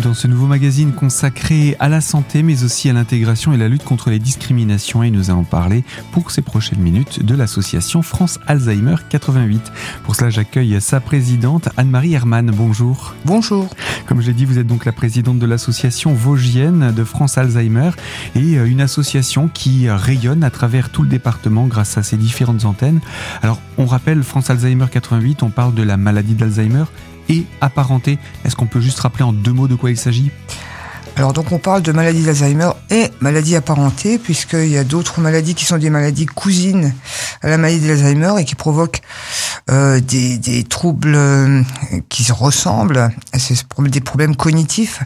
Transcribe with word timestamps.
dans 0.00 0.14
ce 0.14 0.26
nouveau 0.26 0.46
magazine 0.46 0.92
consacré 0.92 1.76
à 1.78 1.88
la 1.88 2.00
santé 2.00 2.42
mais 2.42 2.64
aussi 2.64 2.90
à 2.90 2.92
l'intégration 2.92 3.52
et 3.52 3.56
la 3.56 3.68
lutte 3.68 3.84
contre 3.84 4.10
les 4.10 4.18
discriminations 4.18 5.02
et 5.02 5.10
nous 5.10 5.30
allons 5.30 5.44
parler 5.44 5.84
pour 6.12 6.30
ces 6.30 6.42
prochaines 6.42 6.80
minutes 6.80 7.24
de 7.24 7.34
l'association 7.34 8.02
France 8.02 8.38
Alzheimer 8.46 8.96
88. 9.08 9.72
Pour 10.04 10.16
cela 10.16 10.30
j'accueille 10.30 10.80
sa 10.80 11.00
présidente 11.00 11.68
Anne-Marie 11.76 12.14
Hermann. 12.14 12.50
Bonjour. 12.50 13.14
Bonjour. 13.24 13.68
Comme 14.06 14.20
je 14.20 14.28
l'ai 14.28 14.32
dit, 14.32 14.44
vous 14.44 14.58
êtes 14.58 14.66
donc 14.66 14.84
la 14.84 14.92
présidente 14.92 15.38
de 15.38 15.46
l'association 15.46 16.12
Vosgienne 16.12 16.92
de 16.92 17.04
France 17.04 17.38
Alzheimer 17.38 17.90
et 18.34 18.58
euh, 18.58 18.66
une 18.66 18.80
association 18.80 19.48
qui 19.48 19.88
rayonne 19.88 20.44
à 20.44 20.50
travers 20.50 20.90
tout 20.90 21.02
le 21.02 21.08
département 21.08 21.66
grâce 21.66 21.98
à 21.98 22.02
ses 22.02 22.16
différentes 22.16 22.64
antennes. 22.64 23.00
Alors 23.42 23.60
on 23.78 23.86
rappelle 23.86 24.22
France 24.22 24.50
Alzheimer 24.50 24.86
88, 24.90 25.42
on 25.42 25.50
parle 25.50 25.74
de 25.74 25.82
la 25.82 25.96
maladie 25.96 26.34
d'Alzheimer 26.34 26.84
et 27.28 27.44
apparenté. 27.60 28.18
Est-ce 28.44 28.56
qu'on 28.56 28.66
peut 28.66 28.80
juste 28.80 29.00
rappeler 29.00 29.24
en 29.24 29.32
deux 29.32 29.52
mots 29.52 29.68
de 29.68 29.74
quoi 29.74 29.90
il 29.90 29.96
s'agit? 29.96 30.30
Alors 31.16 31.32
donc 31.32 31.52
on 31.52 31.58
parle 31.58 31.82
de 31.82 31.92
maladie 31.92 32.22
d'Alzheimer 32.24 32.70
et 32.90 33.08
maladie 33.20 33.54
apparentée 33.54 34.18
puisqu'il 34.18 34.68
y 34.68 34.76
a 34.76 34.82
d'autres 34.82 35.20
maladies 35.20 35.54
qui 35.54 35.64
sont 35.64 35.78
des 35.78 35.90
maladies 35.90 36.26
cousines 36.26 36.92
à 37.40 37.50
la 37.50 37.56
maladie 37.56 37.86
d'Alzheimer 37.86 38.32
et 38.40 38.44
qui 38.44 38.56
provoquent 38.56 39.00
euh, 39.70 40.00
des, 40.00 40.38
des, 40.38 40.64
troubles 40.64 41.14
euh, 41.14 41.62
qui 42.08 42.24
se 42.24 42.32
ressemblent. 42.32 43.10
C'est 43.38 43.56
des 43.78 44.00
problèmes 44.00 44.34
cognitifs. 44.34 45.02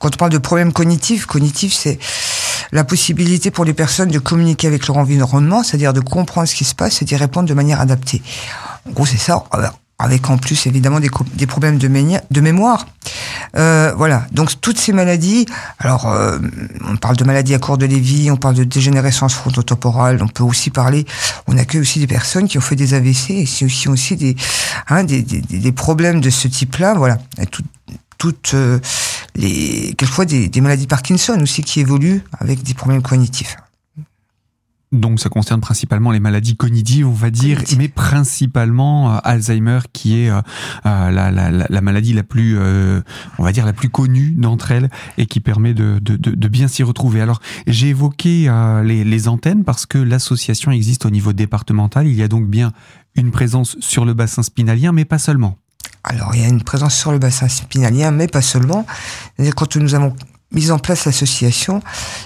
Quand 0.00 0.12
on 0.12 0.16
parle 0.16 0.32
de 0.32 0.38
problèmes 0.38 0.72
cognitifs, 0.72 1.26
cognitif 1.26 1.72
c'est 1.72 1.98
la 2.72 2.82
possibilité 2.82 3.52
pour 3.52 3.64
les 3.64 3.74
personnes 3.74 4.10
de 4.10 4.18
communiquer 4.18 4.66
avec 4.66 4.88
leur 4.88 4.96
environnement, 4.96 5.62
c'est-à-dire 5.62 5.92
de 5.92 6.00
comprendre 6.00 6.48
ce 6.48 6.56
qui 6.56 6.64
se 6.64 6.74
passe 6.74 7.02
et 7.02 7.04
d'y 7.04 7.16
répondre 7.16 7.48
de 7.48 7.54
manière 7.54 7.80
adaptée. 7.80 8.20
En 8.88 8.92
gros 8.92 9.06
c'est 9.06 9.16
ça 9.16 9.44
avec 10.02 10.28
en 10.30 10.36
plus 10.36 10.66
évidemment 10.66 10.98
des, 10.98 11.10
des 11.34 11.46
problèmes 11.46 11.78
de, 11.78 11.88
mémoire. 12.40 12.86
Euh, 13.56 13.92
voilà, 13.96 14.26
donc 14.32 14.60
toutes 14.60 14.78
ces 14.78 14.92
maladies, 14.92 15.46
alors 15.78 16.08
euh, 16.08 16.38
on 16.88 16.96
parle 16.96 17.16
de 17.16 17.24
maladies 17.24 17.54
à 17.54 17.58
court 17.58 17.78
de 17.78 17.86
Lévy, 17.86 18.30
on 18.30 18.36
parle 18.36 18.56
de 18.56 18.64
dégénérescence 18.64 19.34
frontotemporale, 19.34 20.18
on 20.20 20.28
peut 20.28 20.42
aussi 20.42 20.70
parler, 20.70 21.06
on 21.46 21.56
accueille 21.56 21.80
aussi 21.80 22.00
des 22.00 22.06
personnes 22.08 22.48
qui 22.48 22.58
ont 22.58 22.62
fait 22.62 22.76
des 22.76 22.94
AVC 22.94 23.30
et 23.30 23.46
c'est 23.46 23.64
aussi, 23.64 23.88
aussi 23.88 24.16
des, 24.16 24.34
hein, 24.88 25.04
des, 25.04 25.22
des, 25.22 25.40
des, 25.40 25.72
problèmes 25.72 26.20
de 26.20 26.30
ce 26.30 26.48
type-là, 26.48 26.94
voilà. 26.94 27.18
Tout, 27.50 27.62
toutes 28.18 28.52
euh, 28.54 28.80
les 29.36 29.94
quelquefois 29.96 30.24
des, 30.24 30.48
des 30.48 30.60
maladies 30.60 30.86
Parkinson 30.86 31.38
aussi 31.40 31.62
qui 31.62 31.80
évoluent 31.80 32.22
avec 32.40 32.62
des 32.62 32.74
problèmes 32.74 33.02
cognitifs. 33.02 33.56
Donc 34.92 35.20
ça 35.20 35.30
concerne 35.30 35.62
principalement 35.62 36.10
les 36.10 36.20
maladies 36.20 36.54
cognitives, 36.54 37.08
on 37.08 37.12
va 37.12 37.30
dire, 37.30 37.62
mais 37.78 37.88
principalement 37.88 39.14
euh, 39.14 39.18
Alzheimer 39.24 39.78
qui 39.92 40.20
est 40.20 40.30
euh, 40.30 40.40
euh, 40.84 41.10
la, 41.10 41.30
la, 41.30 41.50
la, 41.50 41.80
maladie 41.80 42.12
la 42.12 42.22
plus, 42.22 42.58
on 42.58 43.42
va 43.42 43.52
dire, 43.52 43.64
la 43.64 43.72
plus 43.72 43.88
connue 43.88 44.32
d'entre 44.32 44.70
elles 44.70 44.90
et 45.16 45.24
qui 45.24 45.40
permet 45.40 45.72
de, 45.72 45.98
de, 45.98 46.16
de, 46.16 46.48
bien 46.48 46.68
s'y 46.68 46.82
retrouver. 46.82 47.22
Alors 47.22 47.40
j'ai 47.66 47.88
évoqué 47.88 48.52
les, 48.84 49.04
les 49.04 49.28
antennes 49.28 49.64
parce 49.64 49.86
que 49.86 49.96
l'association 49.98 50.70
existe 50.70 51.06
au 51.06 51.10
niveau 51.10 51.32
départemental. 51.32 52.06
Il 52.06 52.14
y 52.14 52.22
a 52.22 52.28
donc 52.28 52.46
bien 52.46 52.72
une 53.14 53.30
présence 53.30 53.76
sur 53.80 54.04
le 54.04 54.12
bassin 54.12 54.42
spinalien, 54.42 54.92
mais 54.92 55.06
pas 55.06 55.18
seulement. 55.18 55.56
Alors, 56.04 56.34
il 56.34 56.42
y 56.42 56.44
a 56.44 56.48
une 56.48 56.62
présence 56.62 56.96
sur 56.96 57.12
le 57.12 57.18
bassin 57.18 57.48
spinalien, 57.48 58.10
mais 58.10 58.26
pas 58.26 58.42
seulement. 58.42 58.84
Quand 59.56 59.76
nous 59.76 59.94
avons 59.94 60.14
mise 60.52 60.70
en 60.70 60.78
place 60.78 61.04
l'association, 61.04 61.82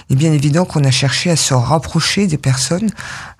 il 0.09 0.13
est 0.13 0.17
bien 0.17 0.33
évident 0.33 0.65
qu'on 0.65 0.83
a 0.83 0.91
cherché 0.91 1.29
à 1.29 1.35
se 1.35 1.53
rapprocher 1.53 2.27
des 2.27 2.37
personnes, 2.37 2.89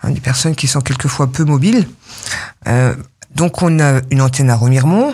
hein, 0.03 0.11
des 0.11 0.21
personnes 0.21 0.55
qui 0.55 0.67
sont 0.67 0.81
quelquefois 0.81 1.27
peu 1.27 1.43
mobiles. 1.43 1.87
Euh, 2.67 2.95
donc 3.35 3.61
on 3.61 3.79
a 3.79 4.01
une 4.11 4.21
antenne 4.21 4.49
à 4.49 4.55
Remiremont, 4.55 5.13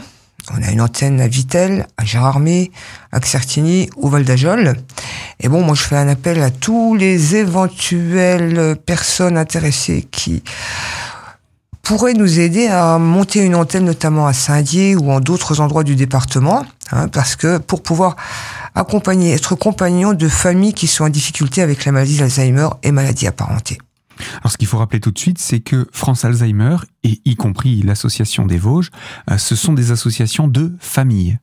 on 0.51 0.61
a 0.61 0.71
une 0.71 0.81
antenne 0.81 1.21
à 1.21 1.27
Vitel, 1.27 1.87
à 1.97 2.05
Gérardmer, 2.05 2.71
à 3.11 3.21
Certigny, 3.21 3.89
au 3.95 4.09
Val 4.09 4.25
d'Ajol. 4.25 4.75
Et 5.39 5.47
bon, 5.47 5.61
moi 5.61 5.75
je 5.75 5.83
fais 5.83 5.95
un 5.95 6.07
appel 6.07 6.41
à 6.41 6.49
tous 6.49 6.95
les 6.95 7.35
éventuelles 7.35 8.75
personnes 8.85 9.37
intéressées 9.37 10.07
qui 10.11 10.43
pourraient 11.83 12.13
nous 12.13 12.39
aider 12.39 12.67
à 12.67 12.97
monter 12.97 13.41
une 13.41 13.55
antenne 13.55 13.85
notamment 13.85 14.25
à 14.25 14.33
Saint-Dié 14.33 14.95
ou 14.95 15.11
en 15.11 15.19
d'autres 15.19 15.59
endroits 15.59 15.83
du 15.83 15.95
département, 15.95 16.65
hein, 16.91 17.09
parce 17.09 17.35
que 17.35 17.57
pour 17.57 17.83
pouvoir 17.83 18.15
accompagner, 18.73 19.33
être 19.33 19.55
compagnon 19.55 20.13
de 20.13 20.29
familles 20.29 20.73
qui 20.73 20.87
sont 20.87 21.03
en 21.03 21.09
difficulté 21.09 21.61
avec 21.61 21.83
la 21.85 21.91
maladie 21.91 22.17
d'Alzheimer 22.17 22.69
et 22.83 22.91
maladie 22.91 23.27
apparentée. 23.27 23.77
Alors 24.39 24.51
ce 24.51 24.57
qu'il 24.57 24.67
faut 24.67 24.77
rappeler 24.77 25.01
tout 25.01 25.11
de 25.11 25.19
suite, 25.19 25.39
c'est 25.39 25.59
que 25.59 25.87
France 25.91 26.23
Alzheimer, 26.23 26.77
et 27.03 27.21
y 27.25 27.35
compris 27.35 27.81
l'association 27.81 28.45
des 28.45 28.57
Vosges, 28.57 28.89
euh, 29.29 29.37
ce 29.37 29.55
sont 29.55 29.73
des 29.73 29.91
associations 29.91 30.47
de 30.47 30.73
familles. 30.79 31.37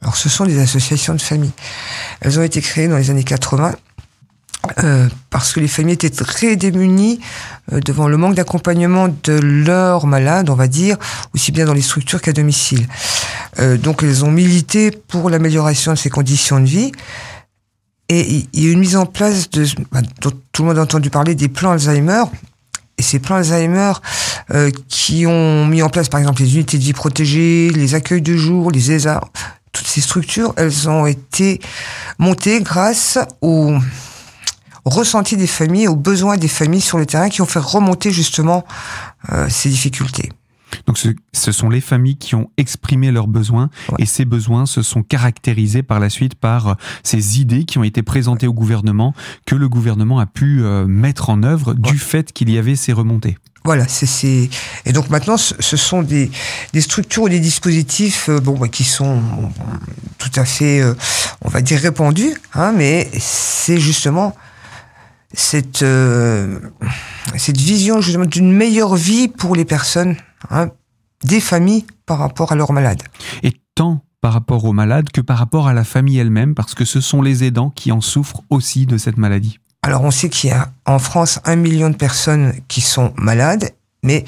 Alors 0.00 0.16
ce 0.16 0.28
sont 0.28 0.46
des 0.46 0.60
associations 0.60 1.14
de 1.14 1.20
familles. 1.20 1.52
Elles 2.20 2.38
ont 2.38 2.42
été 2.42 2.60
créées 2.60 2.88
dans 2.88 2.96
les 2.96 3.10
années 3.10 3.24
80 3.24 3.74
euh, 4.82 5.08
parce 5.30 5.52
que 5.52 5.60
les 5.60 5.68
familles 5.68 5.94
étaient 5.94 6.10
très 6.10 6.56
démunies 6.56 7.20
euh, 7.72 7.80
devant 7.80 8.08
le 8.08 8.16
manque 8.16 8.34
d'accompagnement 8.34 9.08
de 9.24 9.32
leurs 9.32 10.06
malades, 10.06 10.50
on 10.50 10.54
va 10.54 10.68
dire, 10.68 10.96
aussi 11.34 11.52
bien 11.52 11.64
dans 11.64 11.74
les 11.74 11.82
structures 11.82 12.20
qu'à 12.20 12.32
domicile. 12.32 12.86
Euh, 13.58 13.76
donc 13.76 14.02
elles 14.02 14.24
ont 14.24 14.30
milité 14.30 14.90
pour 14.90 15.30
l'amélioration 15.30 15.92
de 15.92 15.98
ces 15.98 16.10
conditions 16.10 16.60
de 16.60 16.66
vie. 16.66 16.92
Et 18.08 18.46
il 18.52 18.64
y 18.64 18.68
a 18.68 18.72
une 18.72 18.80
mise 18.80 18.96
en 18.96 19.06
place 19.06 19.48
de, 19.50 19.66
bah, 19.90 20.00
dont 20.20 20.32
tout 20.52 20.62
le 20.62 20.68
monde 20.68 20.78
a 20.78 20.82
entendu 20.82 21.10
parler, 21.10 21.34
des 21.34 21.48
plans 21.48 21.72
Alzheimer. 21.72 22.24
Et 22.98 23.02
ces 23.02 23.18
plans 23.18 23.36
Alzheimer 23.36 23.92
euh, 24.52 24.70
qui 24.88 25.26
ont 25.26 25.66
mis 25.66 25.82
en 25.82 25.88
place, 25.88 26.08
par 26.08 26.20
exemple, 26.20 26.42
les 26.42 26.54
unités 26.54 26.78
de 26.78 26.82
vie 26.82 26.92
protégées, 26.92 27.70
les 27.70 27.94
accueils 27.94 28.22
de 28.22 28.36
jour, 28.36 28.70
les 28.70 28.92
ESA, 28.92 29.20
toutes 29.72 29.86
ces 29.86 30.00
structures, 30.00 30.52
elles 30.56 30.88
ont 30.88 31.06
été 31.06 31.60
montées 32.18 32.60
grâce 32.60 33.18
aux 33.40 33.76
ressenti 34.84 35.36
des 35.36 35.46
familles, 35.46 35.88
aux 35.88 35.96
besoins 35.96 36.36
des 36.36 36.48
familles 36.48 36.80
sur 36.80 36.98
le 36.98 37.06
terrain 37.06 37.28
qui 37.28 37.42
ont 37.42 37.46
fait 37.46 37.60
remonter 37.60 38.10
justement 38.10 38.64
euh, 39.32 39.48
ces 39.48 39.68
difficultés. 39.68 40.30
Donc 40.86 40.98
ce, 40.98 41.08
ce, 41.32 41.52
sont 41.52 41.70
les 41.70 41.80
familles 41.80 42.16
qui 42.16 42.34
ont 42.34 42.50
exprimé 42.56 43.12
leurs 43.12 43.28
besoins 43.28 43.70
ouais. 43.90 43.96
et 44.00 44.06
ces 44.06 44.24
besoins 44.24 44.66
se 44.66 44.82
sont 44.82 45.04
caractérisés 45.04 45.84
par 45.84 46.00
la 46.00 46.10
suite 46.10 46.34
par 46.34 46.68
euh, 46.68 46.74
ces 47.04 47.40
idées 47.40 47.64
qui 47.64 47.78
ont 47.78 47.84
été 47.84 48.02
présentées 48.02 48.48
au 48.48 48.52
gouvernement 48.52 49.14
que 49.46 49.54
le 49.54 49.68
gouvernement 49.68 50.18
a 50.18 50.26
pu 50.26 50.62
euh, 50.62 50.84
mettre 50.86 51.30
en 51.30 51.44
œuvre 51.44 51.74
ouais. 51.74 51.92
du 51.92 51.98
fait 51.98 52.32
qu'il 52.32 52.50
y 52.50 52.58
avait 52.58 52.74
ces 52.74 52.92
remontées. 52.92 53.38
Voilà, 53.66 53.88
c'est 53.88 54.50
et 54.84 54.92
donc 54.92 55.08
maintenant 55.08 55.38
ce 55.38 55.76
sont 55.78 56.02
des, 56.02 56.30
des 56.74 56.82
structures 56.82 57.22
ou 57.22 57.28
des 57.30 57.40
dispositifs 57.40 58.28
euh, 58.28 58.38
bon 58.38 58.58
bah, 58.58 58.68
qui 58.68 58.84
sont 58.84 59.16
bon, 59.16 59.50
tout 60.18 60.30
à 60.36 60.44
fait 60.44 60.82
euh, 60.82 60.92
on 61.40 61.48
va 61.48 61.62
dire 61.62 61.80
répandus, 61.80 62.34
hein, 62.52 62.74
mais 62.76 63.08
c'est 63.18 63.80
justement 63.80 64.36
cette, 65.34 65.82
euh, 65.82 66.58
cette 67.36 67.58
vision 67.58 68.00
justement 68.00 68.24
d'une 68.24 68.52
meilleure 68.52 68.94
vie 68.94 69.28
pour 69.28 69.56
les 69.56 69.64
personnes, 69.64 70.16
hein, 70.50 70.70
des 71.24 71.40
familles 71.40 71.84
par 72.06 72.18
rapport 72.18 72.52
à 72.52 72.54
leurs 72.54 72.72
malades. 72.72 73.02
Et 73.42 73.52
tant 73.74 74.04
par 74.20 74.32
rapport 74.32 74.64
aux 74.64 74.72
malades 74.72 75.10
que 75.10 75.20
par 75.20 75.38
rapport 75.38 75.68
à 75.68 75.74
la 75.74 75.84
famille 75.84 76.18
elle-même, 76.18 76.54
parce 76.54 76.74
que 76.74 76.84
ce 76.84 77.00
sont 77.00 77.20
les 77.20 77.44
aidants 77.44 77.70
qui 77.70 77.92
en 77.92 78.00
souffrent 78.00 78.42
aussi 78.48 78.86
de 78.86 78.96
cette 78.96 79.18
maladie. 79.18 79.58
Alors 79.82 80.02
on 80.02 80.10
sait 80.10 80.30
qu'il 80.30 80.50
y 80.50 80.52
a 80.52 80.72
en 80.86 80.98
France 80.98 81.40
un 81.44 81.56
million 81.56 81.90
de 81.90 81.96
personnes 81.96 82.54
qui 82.68 82.80
sont 82.80 83.12
malades, 83.16 83.70
mais 84.02 84.24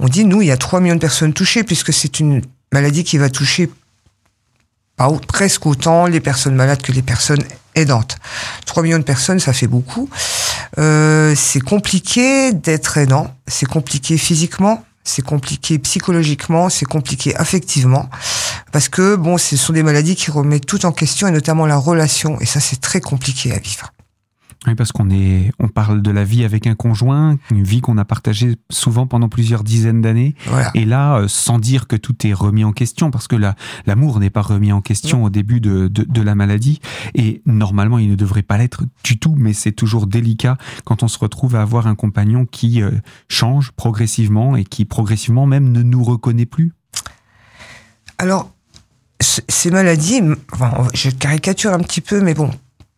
on 0.00 0.08
dit 0.08 0.24
nous 0.24 0.42
il 0.42 0.48
y 0.48 0.50
a 0.50 0.56
3 0.56 0.80
millions 0.80 0.96
de 0.96 1.00
personnes 1.00 1.32
touchées 1.32 1.62
puisque 1.62 1.92
c'est 1.92 2.18
une 2.18 2.42
maladie 2.72 3.04
qui 3.04 3.16
va 3.16 3.30
toucher 3.30 3.70
pas 4.96 5.08
presque 5.28 5.64
autant 5.66 6.06
les 6.06 6.18
personnes 6.18 6.56
malades 6.56 6.82
que 6.82 6.90
les 6.90 7.02
personnes 7.02 7.44
aidantes. 7.80 8.16
3 8.66 8.82
millions 8.82 8.98
de 8.98 9.04
personnes, 9.04 9.40
ça 9.40 9.52
fait 9.52 9.66
beaucoup. 9.66 10.08
Euh, 10.78 11.34
c'est 11.36 11.60
compliqué 11.60 12.52
d'être 12.52 12.98
aidant, 12.98 13.34
c'est 13.46 13.66
compliqué 13.66 14.18
physiquement, 14.18 14.84
c'est 15.04 15.22
compliqué 15.22 15.78
psychologiquement, 15.78 16.68
c'est 16.68 16.84
compliqué 16.84 17.34
affectivement, 17.36 18.08
parce 18.72 18.88
que 18.88 19.16
bon, 19.16 19.38
ce 19.38 19.56
sont 19.56 19.72
des 19.72 19.82
maladies 19.82 20.16
qui 20.16 20.30
remettent 20.30 20.66
tout 20.66 20.84
en 20.84 20.92
question 20.92 21.26
et 21.26 21.30
notamment 21.30 21.66
la 21.66 21.76
relation, 21.76 22.38
et 22.40 22.46
ça 22.46 22.60
c'est 22.60 22.80
très 22.80 23.00
compliqué 23.00 23.52
à 23.52 23.58
vivre. 23.58 23.92
Oui, 24.66 24.74
parce 24.74 24.90
qu'on 24.90 25.08
est, 25.08 25.52
on 25.60 25.68
parle 25.68 26.02
de 26.02 26.10
la 26.10 26.24
vie 26.24 26.44
avec 26.44 26.66
un 26.66 26.74
conjoint, 26.74 27.38
une 27.52 27.62
vie 27.62 27.80
qu'on 27.80 27.96
a 27.96 28.04
partagée 28.04 28.56
souvent 28.70 29.06
pendant 29.06 29.28
plusieurs 29.28 29.62
dizaines 29.62 30.00
d'années. 30.00 30.34
Voilà. 30.46 30.72
Et 30.74 30.84
là, 30.84 31.18
euh, 31.18 31.28
sans 31.28 31.60
dire 31.60 31.86
que 31.86 31.94
tout 31.94 32.26
est 32.26 32.32
remis 32.32 32.64
en 32.64 32.72
question, 32.72 33.12
parce 33.12 33.28
que 33.28 33.36
la, 33.36 33.54
l'amour 33.86 34.18
n'est 34.18 34.30
pas 34.30 34.42
remis 34.42 34.72
en 34.72 34.80
question 34.80 35.22
au 35.22 35.30
début 35.30 35.60
de, 35.60 35.86
de, 35.86 36.02
de, 36.02 36.22
la 36.22 36.34
maladie. 36.34 36.80
Et 37.14 37.40
normalement, 37.46 37.98
il 37.98 38.10
ne 38.10 38.16
devrait 38.16 38.42
pas 38.42 38.58
l'être 38.58 38.82
du 39.04 39.20
tout, 39.20 39.36
mais 39.38 39.52
c'est 39.52 39.72
toujours 39.72 40.08
délicat 40.08 40.58
quand 40.84 41.04
on 41.04 41.08
se 41.08 41.20
retrouve 41.20 41.54
à 41.54 41.62
avoir 41.62 41.86
un 41.86 41.94
compagnon 41.94 42.44
qui 42.44 42.82
euh, 42.82 42.90
change 43.28 43.70
progressivement 43.70 44.56
et 44.56 44.64
qui 44.64 44.84
progressivement 44.84 45.46
même 45.46 45.70
ne 45.70 45.82
nous 45.82 46.02
reconnaît 46.02 46.46
plus. 46.46 46.72
Alors, 48.18 48.50
ces 49.20 49.70
maladies, 49.70 50.20
enfin, 50.52 50.72
je 50.94 51.10
caricature 51.10 51.72
un 51.72 51.78
petit 51.78 52.00
peu, 52.00 52.20
mais 52.20 52.34
bon, 52.34 52.50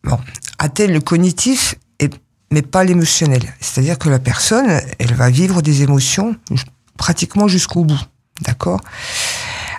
bon, 0.03 0.17
atteignent 0.61 0.93
le 0.93 1.01
cognitif 1.01 1.75
et, 1.99 2.09
mais 2.51 2.61
pas 2.61 2.83
l'émotionnel. 2.83 3.41
C'est-à-dire 3.59 3.97
que 3.97 4.09
la 4.09 4.19
personne, 4.19 4.79
elle 4.99 5.13
va 5.13 5.29
vivre 5.29 5.61
des 5.61 5.81
émotions 5.81 6.35
pratiquement 6.97 7.47
jusqu'au 7.47 7.83
bout. 7.83 8.01
D'accord? 8.41 8.81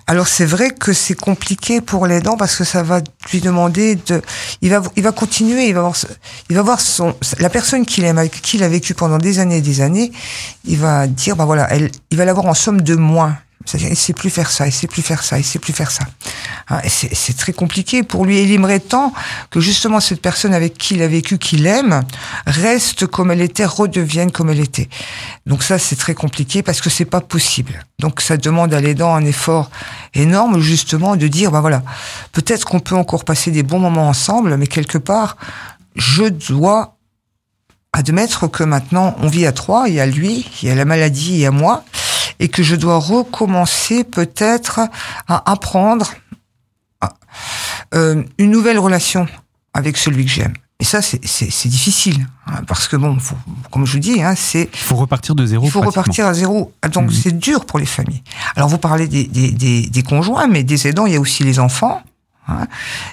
Alors 0.09 0.27
c'est 0.27 0.45
vrai 0.45 0.71
que 0.71 0.93
c'est 0.93 1.15
compliqué 1.15 1.81
pour 1.81 2.07
l'aidant 2.07 2.37
parce 2.37 2.57
que 2.57 2.65
ça 2.65 2.83
va 2.83 3.01
lui 3.33 3.41
demander 3.41 3.95
de, 3.95 4.21
il 4.61 4.71
va, 4.71 4.83
il 4.97 5.03
va 5.03 5.13
continuer, 5.13 5.69
il 5.69 5.75
va 5.75 5.83
voir, 5.83 5.97
il 6.51 6.57
va 6.57 6.63
voir 6.63 6.81
son, 6.81 7.15
la 7.39 7.49
personne 7.49 7.87
qu'il 7.87 8.05
aime, 8.05 8.29
qui 8.29 8.63
a 8.63 8.69
vécu 8.69 8.95
pendant 8.95 9.19
des 9.19 9.39
années 9.39 9.59
et 9.59 9.63
des 9.63 9.81
années, 9.81 10.11
il 10.65 10.79
va 10.79 11.07
dire, 11.07 11.37
bah 11.37 11.45
voilà, 11.45 11.69
elle, 11.73 11.91
il 12.11 12.19
va 12.19 12.25
l'avoir 12.25 12.47
en 12.47 12.55
somme 12.55 12.81
de 12.81 12.97
moins. 12.97 13.39
C'est-à-dire, 13.65 13.91
il 13.91 13.97
sait 13.97 14.13
plus 14.13 14.31
faire 14.31 14.51
ça, 14.51 14.67
il 14.67 14.73
sait 14.73 14.87
plus 14.87 15.03
faire 15.03 15.23
ça, 15.23 15.39
il 15.39 15.45
sait 15.45 15.59
plus 15.59 15.73
faire 15.73 15.91
ça. 15.91 16.05
Hein, 16.69 16.81
c'est 16.87 17.37
très 17.37 17.53
compliqué 17.53 18.03
pour 18.03 18.25
lui. 18.25 18.43
il 18.43 18.53
aimerait 18.53 18.81
tant 18.81 19.13
que 19.51 19.61
justement 19.61 20.01
cette 20.01 20.21
personne 20.21 20.55
avec 20.55 20.77
qui 20.77 20.95
il 20.95 21.03
a 21.03 21.09
vécu, 21.09 21.39
qu'il 21.39 21.67
aime, 21.67 22.03
reste 22.47 23.07
comme 23.07 23.31
elle 23.31 23.41
était, 23.41 23.65
redevienne 23.65 24.33
comme 24.33 24.51
elle 24.51 24.61
était. 24.61 24.89
Donc 25.47 25.63
ça, 25.63 25.79
c'est 25.79 25.97
très 25.97 26.15
compliqué 26.15 26.63
parce 26.63 26.81
que 26.81 26.91
c'est 26.91 27.05
pas 27.05 27.21
possible. 27.21 27.85
Donc 27.99 28.21
ça 28.21 28.37
demande 28.37 28.75
à 28.75 28.81
l'aidant 28.81 29.15
un 29.15 29.25
effort 29.25 29.71
énorme, 30.15 30.61
justement, 30.61 31.17
de 31.17 31.29
dire, 31.29 31.51
ben 31.51 31.61
voilà, 31.61 31.83
peut-être 32.33 32.65
qu'on 32.65 32.81
peut 32.81 32.97
encore 32.97 33.25
passer 33.25 33.51
des 33.51 33.63
bons 33.63 33.79
moments 33.79 34.09
ensemble, 34.09 34.57
mais 34.57 34.67
quelque 34.67 34.99
part, 34.99 35.37
je 35.97 36.25
dois 36.25 36.97
admettre 37.93 38.47
que 38.49 38.65
maintenant 38.65 39.15
on 39.21 39.29
vit 39.29 39.47
à 39.47 39.53
trois, 39.53 39.89
il 39.89 39.95
y 39.95 40.01
a 40.01 40.07
lui, 40.07 40.47
il 40.63 40.69
y 40.69 40.73
a 40.73 40.75
la 40.75 40.85
maladie, 40.85 41.33
il 41.33 41.39
y 41.39 41.47
a 41.47 41.51
moi, 41.51 41.85
et 42.39 42.49
que 42.49 42.63
je 42.63 42.77
dois 42.77 42.99
recommencer 42.99 44.05
peut-être 44.05 44.81
à 45.29 45.51
apprendre 45.51 46.13
euh, 47.95 48.23
une 48.39 48.51
nouvelle 48.51 48.79
relation 48.79 49.27
avec 49.75 49.97
celui 49.97 50.25
que 50.25 50.31
j'aime. 50.31 50.55
Et 50.83 50.85
ça, 50.85 51.01
c'est 51.01 51.69
difficile, 51.69 52.27
hein, 52.49 52.63
parce 52.67 52.89
que 52.89 52.97
bon, 52.97 53.17
comme 53.71 53.87
je 53.87 53.93
vous 53.93 53.99
dis, 54.01 54.21
hein, 54.21 54.35
c'est... 54.37 54.69
Il 54.73 54.79
faut 54.81 54.97
repartir 54.97 55.37
de 55.37 55.47
zéro. 55.47 55.65
Il 55.65 55.71
faut 55.71 55.81
repartir 55.81 56.27
à 56.27 56.35
zéro. 56.35 56.73
Ah, 56.83 56.89
donc 56.89 57.05
mhm. 57.05 57.13
c'est 57.13 57.39
dur 57.39 57.67
pour 57.67 57.79
les 57.79 57.87
familles. 57.87 58.25
Alors 58.57 58.69
vous 58.69 58.79
parlez 58.79 59.07
des, 59.07 59.23
des, 59.25 59.53
des, 59.53 59.87
des, 59.87 60.03
conjoints, 60.03 60.49
mais 60.49 60.65
des 60.65 60.89
aidants, 60.89 61.07
il 61.07 61.13
y 61.13 61.17
a 61.17 61.21
aussi 61.21 61.45
les 61.45 61.61
enfants. 61.61 62.03
Hein. 62.49 62.67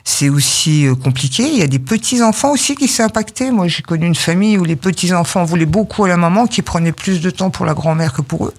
C'est 0.04 0.30
aussi 0.30 0.88
euh, 0.88 0.96
compliqué. 0.96 1.48
Il 1.48 1.60
y 1.60 1.62
a 1.62 1.68
des 1.68 1.78
petits 1.78 2.24
enfants 2.24 2.54
aussi 2.54 2.76
qui 2.76 2.88
s'est 2.88 3.04
impacté. 3.04 3.52
Moi, 3.52 3.68
j'ai 3.68 3.84
connu 3.84 4.08
une 4.08 4.16
famille 4.16 4.58
où 4.58 4.64
les 4.64 4.76
petits 4.76 5.14
enfants 5.14 5.44
voulaient 5.44 5.68
beaucoup 5.68 6.06
à 6.06 6.08
la 6.08 6.18
maman, 6.18 6.48
qui 6.48 6.64
prenait 6.64 6.92
plus 6.92 7.22
de 7.22 7.30
temps 7.30 7.52
pour 7.52 7.68
la 7.68 7.76
grand-mère 7.76 8.14
que 8.14 8.24
pour 8.24 8.48
eux. 8.48 8.54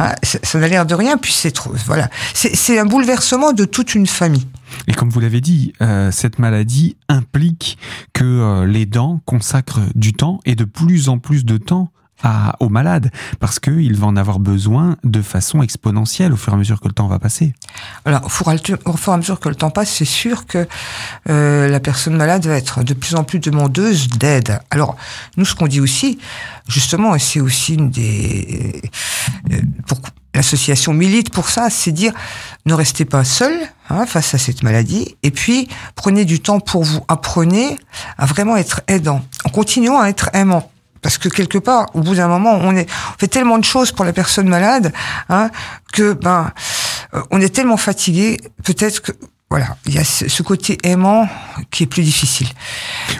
Hein, 0.00 0.14
ça 0.22 0.58
n'a 0.58 0.66
l'air 0.66 0.86
de 0.86 0.94
rien, 0.94 1.18
puis 1.18 1.30
c'est 1.32 1.50
trop. 1.50 1.72
Voilà, 1.84 2.08
c'est 2.32 2.78
un 2.78 2.86
bouleversement 2.86 3.52
de 3.52 3.66
toute 3.66 3.94
une 3.94 4.06
famille. 4.06 4.46
Et 4.86 4.92
comme 4.94 5.10
vous 5.10 5.20
l'avez 5.20 5.42
dit, 5.42 5.74
euh, 5.82 6.10
cette 6.10 6.38
maladie 6.38 6.96
implique 7.10 7.76
que 8.14 8.24
euh, 8.24 8.66
les 8.66 8.86
dents 8.86 9.20
consacrent 9.26 9.80
du 9.94 10.14
temps 10.14 10.40
et 10.46 10.54
de 10.54 10.64
plus 10.64 11.10
en 11.10 11.18
plus 11.18 11.44
de 11.44 11.58
temps 11.58 11.92
à, 12.22 12.56
aux 12.60 12.68
malades 12.68 13.10
parce 13.38 13.58
qu'il 13.58 13.96
va 13.96 14.06
en 14.06 14.16
avoir 14.16 14.38
besoin 14.38 14.96
de 15.04 15.22
façon 15.22 15.62
exponentielle 15.62 16.32
au 16.32 16.36
fur 16.36 16.52
et 16.52 16.56
à 16.56 16.58
mesure 16.58 16.80
que 16.80 16.88
le 16.88 16.94
temps 16.94 17.08
va 17.08 17.18
passer. 17.18 17.54
Alors, 18.04 18.24
au 18.26 18.28
fur 18.28 18.48
et 18.48 19.12
à 19.12 19.16
mesure 19.16 19.40
que 19.40 19.48
le 19.48 19.54
temps 19.54 19.70
passe, 19.70 19.90
c'est 19.90 20.04
sûr 20.04 20.46
que 20.46 20.66
euh, 21.28 21.68
la 21.68 21.80
personne 21.80 22.16
malade 22.16 22.46
va 22.46 22.56
être 22.56 22.82
de 22.82 22.94
plus 22.94 23.14
en 23.14 23.24
plus 23.24 23.38
demandeuse 23.38 24.08
d'aide. 24.08 24.60
Alors, 24.70 24.96
nous, 25.36 25.44
ce 25.44 25.54
qu'on 25.54 25.66
dit 25.66 25.80
aussi, 25.80 26.18
justement, 26.68 27.14
et 27.14 27.18
c'est 27.18 27.40
aussi 27.40 27.74
une 27.74 27.90
des... 27.90 28.82
Euh, 29.52 29.60
pour, 29.86 29.98
L'association 30.32 30.92
milite 30.92 31.30
pour 31.30 31.48
ça, 31.48 31.70
c'est 31.70 31.90
dire 31.90 32.12
ne 32.64 32.72
restez 32.72 33.04
pas 33.04 33.24
seul 33.24 33.52
hein, 33.88 34.06
face 34.06 34.32
à 34.32 34.38
cette 34.38 34.62
maladie, 34.62 35.16
et 35.24 35.32
puis 35.32 35.68
prenez 35.96 36.24
du 36.24 36.38
temps 36.38 36.60
pour 36.60 36.84
vous, 36.84 37.00
apprenez 37.08 37.76
à 38.16 38.26
vraiment 38.26 38.56
être 38.56 38.80
aidant, 38.86 39.22
en 39.44 39.48
continuant 39.48 39.98
à 39.98 40.08
être 40.08 40.30
aimant. 40.32 40.70
Parce 41.02 41.18
que 41.18 41.28
quelque 41.28 41.58
part, 41.58 41.86
au 41.94 42.00
bout 42.00 42.14
d'un 42.14 42.28
moment, 42.28 42.58
on, 42.60 42.76
est, 42.76 42.88
on 42.90 43.18
fait 43.18 43.28
tellement 43.28 43.58
de 43.58 43.64
choses 43.64 43.92
pour 43.92 44.04
la 44.04 44.12
personne 44.12 44.48
malade 44.48 44.92
hein, 45.28 45.50
que 45.92 46.12
ben, 46.12 46.52
euh, 47.14 47.22
on 47.30 47.40
est 47.40 47.54
tellement 47.54 47.76
fatigué, 47.76 48.38
peut-être 48.64 49.00
que 49.00 49.12
voilà, 49.50 49.76
il 49.84 49.94
y 49.94 49.98
a 49.98 50.04
ce 50.04 50.42
côté 50.44 50.78
aimant 50.84 51.28
qui 51.72 51.82
est 51.82 51.86
plus 51.86 52.04
difficile. 52.04 52.46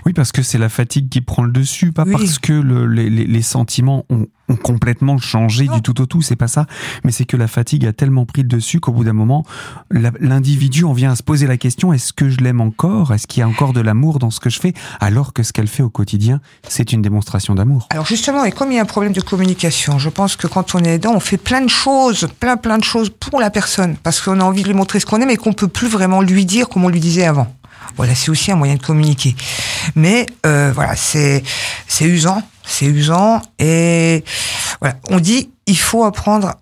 Oui, 0.07 0.13
parce 0.13 0.31
que 0.31 0.43
c'est 0.43 0.59
la 0.59 0.69
fatigue 0.69 1.09
qui 1.09 1.23
prend 1.23 1.43
le 1.43 1.51
dessus, 1.51 1.91
pas 1.91 2.05
parce 2.05 2.39
que 2.39 2.53
le, 2.53 2.87
les, 2.87 3.11
les, 3.11 3.43
sentiments 3.43 4.07
ont, 4.11 4.29
ont, 4.51 4.57
complètement 4.57 5.19
changé 5.19 5.69
du 5.69 5.81
tout 5.83 6.01
au 6.01 6.07
tout, 6.07 6.23
c'est 6.23 6.37
pas 6.37 6.49
ça, 6.49 6.67
mais 7.05 7.13
c'est 7.13 7.25
que 7.25 7.37
la 7.37 7.49
fatigue 7.49 7.87
a 7.87 7.93
tellement 7.93 8.27
pris 8.27 8.43
le 8.43 8.49
dessus 8.49 8.81
qu'au 8.81 8.93
bout 8.93 9.05
d'un 9.05 9.13
moment, 9.13 9.45
l'individu 9.91 10.85
en 10.85 10.93
vient 10.93 11.13
à 11.13 11.17
se 11.17 11.23
poser 11.23 11.47
la 11.47 11.57
question 11.57 11.93
est-ce 11.93 12.13
que 12.13 12.29
je 12.29 12.39
l'aime 12.39 12.61
encore? 12.61 13.13
Est-ce 13.13 13.27
qu'il 13.27 13.41
y 13.41 13.43
a 13.43 13.49
encore 13.49 13.73
de 13.73 13.81
l'amour 13.81 14.19
dans 14.19 14.31
ce 14.31 14.41
que 14.41 14.51
je 14.51 14.61
fais? 14.61 14.75
Alors 15.01 15.33
que 15.33 15.43
ce 15.43 15.53
qu'elle 15.53 15.69
fait 15.69 15.83
au 15.83 15.91
quotidien, 15.91 16.41
c'est 16.69 16.93
une 16.93 17.03
démonstration 17.03 17.55
d'amour. 17.55 17.87
Alors 17.91 18.07
justement, 18.07 18.45
et 18.45 18.53
comme 18.53 18.73
il 18.73 18.77
y 18.77 18.79
a 18.79 18.83
un 18.83 18.87
problème 18.87 19.13
de 19.13 19.21
communication, 19.21 19.99
je 19.99 20.09
pense 20.09 20.37
que 20.37 20.47
quand 20.47 20.75
on 20.75 20.81
est 20.81 20.95
aidant, 20.95 21.15
on 21.15 21.21
fait 21.21 21.37
plein 21.37 21.61
de 21.61 21.71
choses, 21.71 22.29
plein 22.39 22.57
plein 22.57 22.79
de 22.79 22.85
choses 22.85 23.11
pour 23.11 23.41
la 23.41 23.51
personne, 23.51 23.97
parce 24.03 24.21
qu'on 24.21 24.41
a 24.41 24.45
envie 24.45 24.63
de 24.63 24.69
lui 24.69 24.75
montrer 24.75 25.01
ce 25.01 25.07
qu'on 25.07 25.21
aime 25.21 25.31
et 25.31 25.37
qu'on 25.37 25.53
peut 25.53 25.69
plus 25.69 25.89
vraiment 25.89 26.23
lui 26.23 26.45
dire 26.45 26.69
comme 26.69 26.85
on 26.85 26.89
lui 26.89 27.01
disait 27.01 27.25
avant. 27.25 27.55
Voilà, 27.97 28.15
c'est 28.15 28.31
aussi 28.31 28.53
un 28.53 28.57
moyen 28.57 28.77
de 28.77 28.83
communiquer. 28.83 29.35
Mais 29.95 30.27
euh, 30.47 30.73
voilà, 30.75 30.97
c'est 30.97 31.43
c'est 31.87 32.05
usant, 32.05 32.43
c'est 32.65 32.87
usant 32.87 33.43
et 33.59 34.25
voilà, 34.81 34.97
on 35.09 35.21
dit 35.21 35.51
il 35.67 35.79
faut 35.79 36.05
apprendre 36.05 36.55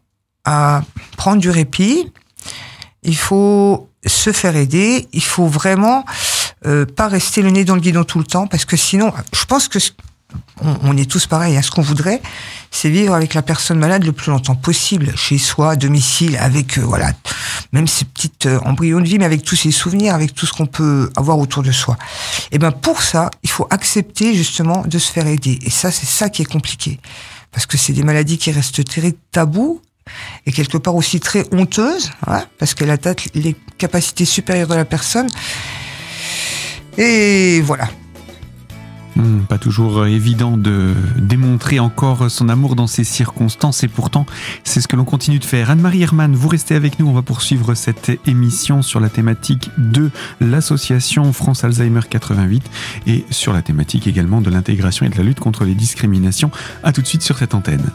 à 0.45 0.83
prendre 1.17 1.41
du 1.41 1.51
répit, 1.51 2.13
il 3.03 3.17
faut 3.17 3.89
se 4.07 4.33
faire 4.33 4.57
aider, 4.57 5.09
il 5.13 5.23
faut 5.23 5.47
vraiment 5.47 6.05
euh, 6.67 6.87
pas 6.87 7.09
rester 7.09 7.43
le 7.43 7.51
nez 7.51 7.65
dans 7.65 7.75
le 7.75 7.81
guidon 7.81 8.05
tout 8.05 8.19
le 8.19 8.25
temps 8.25 8.47
parce 8.47 8.65
que 8.65 8.77
sinon, 8.77 9.13
je 9.33 9.45
pense 9.45 9.69
que 9.69 9.79
on, 10.63 10.97
est 10.97 11.11
tous 11.11 11.27
pareils. 11.27 11.57
hein. 11.57 11.63
Ce 11.63 11.71
qu'on 11.71 11.83
voudrait, 11.83 12.21
c'est 12.71 12.91
vivre 12.91 13.15
avec 13.15 13.35
la 13.35 13.43
personne 13.43 13.79
malade 13.79 14.05
le 14.05 14.13
plus 14.13 14.31
longtemps 14.31 14.55
possible, 14.55 15.13
chez 15.17 15.39
soi, 15.39 15.73
à 15.73 15.77
domicile, 15.77 16.37
avec 16.39 16.79
euh, 16.79 16.83
voilà, 16.83 17.13
même 17.73 17.87
ces 17.87 18.05
petites 18.05 18.47
euh, 18.47 18.59
embryons 18.65 19.01
de 19.01 19.07
vie, 19.07 19.19
mais 19.19 19.25
avec 19.25 19.43
tous 19.43 19.57
ses 19.57 19.71
souvenirs, 19.71 20.15
avec 20.15 20.35
tout 20.35 20.47
ce 20.47 20.53
qu'on 20.53 20.67
peut 20.67 21.11
avoir 21.17 21.39
autour 21.39 21.63
de 21.63 21.73
soi. 21.73 21.97
Et 22.51 22.57
eh 22.57 22.59
ben 22.59 22.73
pour 22.73 23.03
ça, 23.03 23.31
il 23.43 23.51
faut 23.51 23.67
accepter 23.71 24.35
justement 24.35 24.85
de 24.87 24.99
se 24.99 25.11
faire 25.11 25.27
aider. 25.27 25.59
Et 25.63 25.71
ça, 25.71 25.91
c'est 25.91 26.07
ça 26.07 26.29
qui 26.29 26.43
est 26.43 26.51
compliqué, 26.51 26.99
parce 27.53 27.67
que 27.67 27.77
c'est 27.77 27.93
des 27.93 28.03
maladies 28.03 28.39
qui 28.39 28.51
restent 28.51 28.85
très 28.85 29.15
tabous 29.33 29.81
et 30.47 30.53
quelque 30.53 30.79
part 30.79 30.95
aussi 30.95 31.21
très 31.21 31.45
honteuses, 31.53 32.11
hein, 32.27 32.45
parce 32.59 32.75
qu'elle 32.75 32.91
attaque 32.91 33.29
les 33.35 33.55
capacités 33.77 34.25
supérieures 34.25 34.69
de 34.69 34.75
la 34.75 34.85
personne. 34.85 35.29
Et 36.97 37.61
voilà. 37.61 37.89
Hmm, 39.19 39.41
pas 39.41 39.59
toujours 39.59 40.07
évident 40.07 40.57
de 40.57 40.95
démontrer 41.17 41.81
encore 41.81 42.31
son 42.31 42.49
amour 42.49 42.77
dans 42.77 42.87
ces 42.87 43.03
circonstances 43.03 43.83
et 43.83 43.89
pourtant 43.89 44.27
c'est 44.63 44.81
ce 44.81 44.87
que 44.87 44.95
l'on 44.95 45.05
continue 45.05 45.41
de 45.41 45.45
faire. 45.45 45.71
Anne-Marie 45.71 46.03
Hermann, 46.03 46.37
vous 46.37 46.47
restez 46.47 46.77
avec 46.77 47.01
nous, 47.01 47.09
on 47.09 47.13
va 47.13 47.23
poursuivre 47.23 47.75
cette 47.75 48.13
émission 48.29 48.81
sur 48.81 49.01
la 49.01 49.09
thématique 49.09 49.71
de 49.77 50.13
l'association 50.41 51.33
France 51.33 51.65
Alzheimer 51.65 52.03
88 52.09 52.63
et 53.09 53.25
sur 53.31 53.53
la 53.53 53.63
thématique 53.63 54.07
également 54.07 54.41
de 54.41 54.51
l'intégration 54.51 55.05
et 55.05 55.09
de 55.09 55.17
la 55.17 55.25
lutte 55.25 55.41
contre 55.41 55.65
les 55.65 55.75
discriminations. 55.75 56.53
A 56.85 56.93
tout 56.93 57.03
de 57.03 57.07
suite 57.09 57.23
sur 57.23 57.39
cette 57.39 57.55
antenne. 57.55 57.91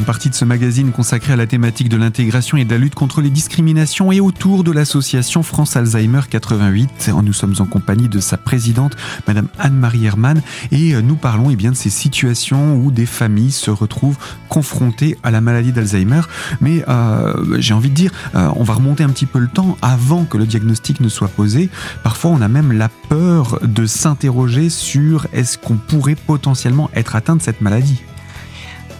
Deuxième 0.00 0.14
partie 0.14 0.30
de 0.30 0.34
ce 0.34 0.46
magazine 0.46 0.92
consacré 0.92 1.34
à 1.34 1.36
la 1.36 1.46
thématique 1.46 1.90
de 1.90 1.98
l'intégration 1.98 2.56
et 2.56 2.64
de 2.64 2.70
la 2.70 2.78
lutte 2.78 2.94
contre 2.94 3.20
les 3.20 3.28
discriminations 3.28 4.10
et 4.12 4.18
autour 4.18 4.64
de 4.64 4.72
l'association 4.72 5.42
France 5.42 5.76
Alzheimer 5.76 6.22
88. 6.30 7.10
Nous 7.22 7.34
sommes 7.34 7.54
en 7.58 7.66
compagnie 7.66 8.08
de 8.08 8.18
sa 8.18 8.38
présidente, 8.38 8.96
Madame 9.28 9.48
Anne-Marie 9.58 10.06
Hermann, 10.06 10.40
et 10.72 10.94
euh, 10.94 11.02
nous 11.02 11.16
parlons 11.16 11.50
eh 11.50 11.56
bien, 11.56 11.72
de 11.72 11.76
ces 11.76 11.90
situations 11.90 12.76
où 12.76 12.90
des 12.90 13.04
familles 13.04 13.52
se 13.52 13.70
retrouvent 13.70 14.16
confrontées 14.48 15.18
à 15.22 15.30
la 15.30 15.42
maladie 15.42 15.72
d'Alzheimer. 15.72 16.22
Mais 16.62 16.82
euh, 16.88 17.58
j'ai 17.58 17.74
envie 17.74 17.90
de 17.90 17.94
dire, 17.94 18.12
euh, 18.34 18.48
on 18.56 18.64
va 18.64 18.72
remonter 18.72 19.04
un 19.04 19.10
petit 19.10 19.26
peu 19.26 19.38
le 19.38 19.48
temps 19.48 19.76
avant 19.82 20.24
que 20.24 20.38
le 20.38 20.46
diagnostic 20.46 21.00
ne 21.00 21.10
soit 21.10 21.28
posé. 21.28 21.68
Parfois, 22.02 22.30
on 22.30 22.40
a 22.40 22.48
même 22.48 22.72
la 22.72 22.88
peur 22.88 23.58
de 23.62 23.84
s'interroger 23.84 24.70
sur 24.70 25.26
est-ce 25.34 25.58
qu'on 25.58 25.76
pourrait 25.76 26.16
potentiellement 26.16 26.88
être 26.94 27.16
atteint 27.16 27.36
de 27.36 27.42
cette 27.42 27.60
maladie. 27.60 28.00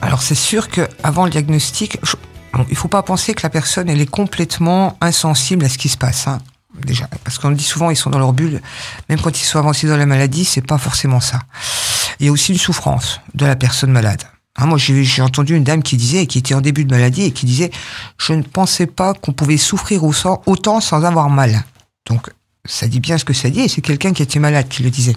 Alors 0.03 0.23
c'est 0.23 0.35
sûr 0.35 0.69
que 0.69 0.89
avant 1.03 1.25
le 1.25 1.31
diagnostic, 1.31 1.99
il 2.69 2.77
faut 2.77 2.89
pas 2.89 3.03
penser 3.03 3.35
que 3.35 3.43
la 3.43 3.51
personne 3.51 3.89
est 3.89 4.07
complètement 4.07 4.97
insensible 5.01 5.65
à 5.65 5.69
ce 5.69 5.79
qui 5.79 5.89
se 5.89 5.97
passe. 5.97 6.27
Hein, 6.27 6.39
déjà, 6.85 7.09
parce 7.25 7.39
qu'on 7.39 7.51
dit 7.51 7.65
souvent 7.65 7.91
ils 7.91 7.97
sont 7.97 8.11
dans 8.11 8.19
leur 8.19 8.33
bulle, 8.33 8.61
même 9.09 9.21
quand 9.21 9.41
ils 9.41 9.45
sont 9.45 9.59
avancés 9.59 9.87
dans 9.87 9.97
la 9.97 10.07
maladie, 10.07 10.45
c'est 10.45 10.67
pas 10.67 10.79
forcément 10.79 11.21
ça. 11.21 11.41
Il 12.19 12.27
y 12.27 12.29
a 12.29 12.33
aussi 12.33 12.53
une 12.53 12.59
souffrance 12.59 13.21
de 13.35 13.47
la 13.47 13.57
personne 13.57 13.93
malade. 13.93 14.23
Hein, 14.57 14.67
moi, 14.67 14.79
j'ai 14.79 15.23
entendu 15.23 15.57
une 15.57 15.65
dame 15.65 15.83
qui 15.83 15.97
disait, 15.97 16.27
qui 16.27 16.39
était 16.39 16.55
en 16.55 16.61
début 16.61 16.85
de 16.85 16.91
maladie, 16.91 17.23
et 17.23 17.31
qui 17.31 17.47
disait, 17.47 17.71
je 18.19 18.33
ne 18.33 18.43
pensais 18.43 18.87
pas 18.87 19.15
qu'on 19.15 19.33
pouvait 19.33 19.57
souffrir 19.57 20.03
autant 20.05 20.81
sans 20.81 21.05
avoir 21.05 21.31
mal. 21.31 21.65
Donc, 22.07 22.29
ça 22.67 22.89
dit 22.89 23.01
bien 23.01 23.17
ce 23.17 23.25
que 23.25 23.33
ça 23.33 23.49
dit, 23.49 23.61
et 23.61 23.69
c'est 23.69 23.81
quelqu'un 23.81 24.13
qui 24.13 24.23
était 24.23 24.39
malade 24.39 24.69
qui 24.69 24.83
le 24.83 24.91
disait. 24.91 25.17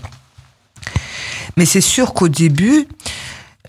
Mais 1.57 1.65
c'est 1.65 1.81
sûr 1.81 2.13
qu'au 2.13 2.29
début, 2.29 2.87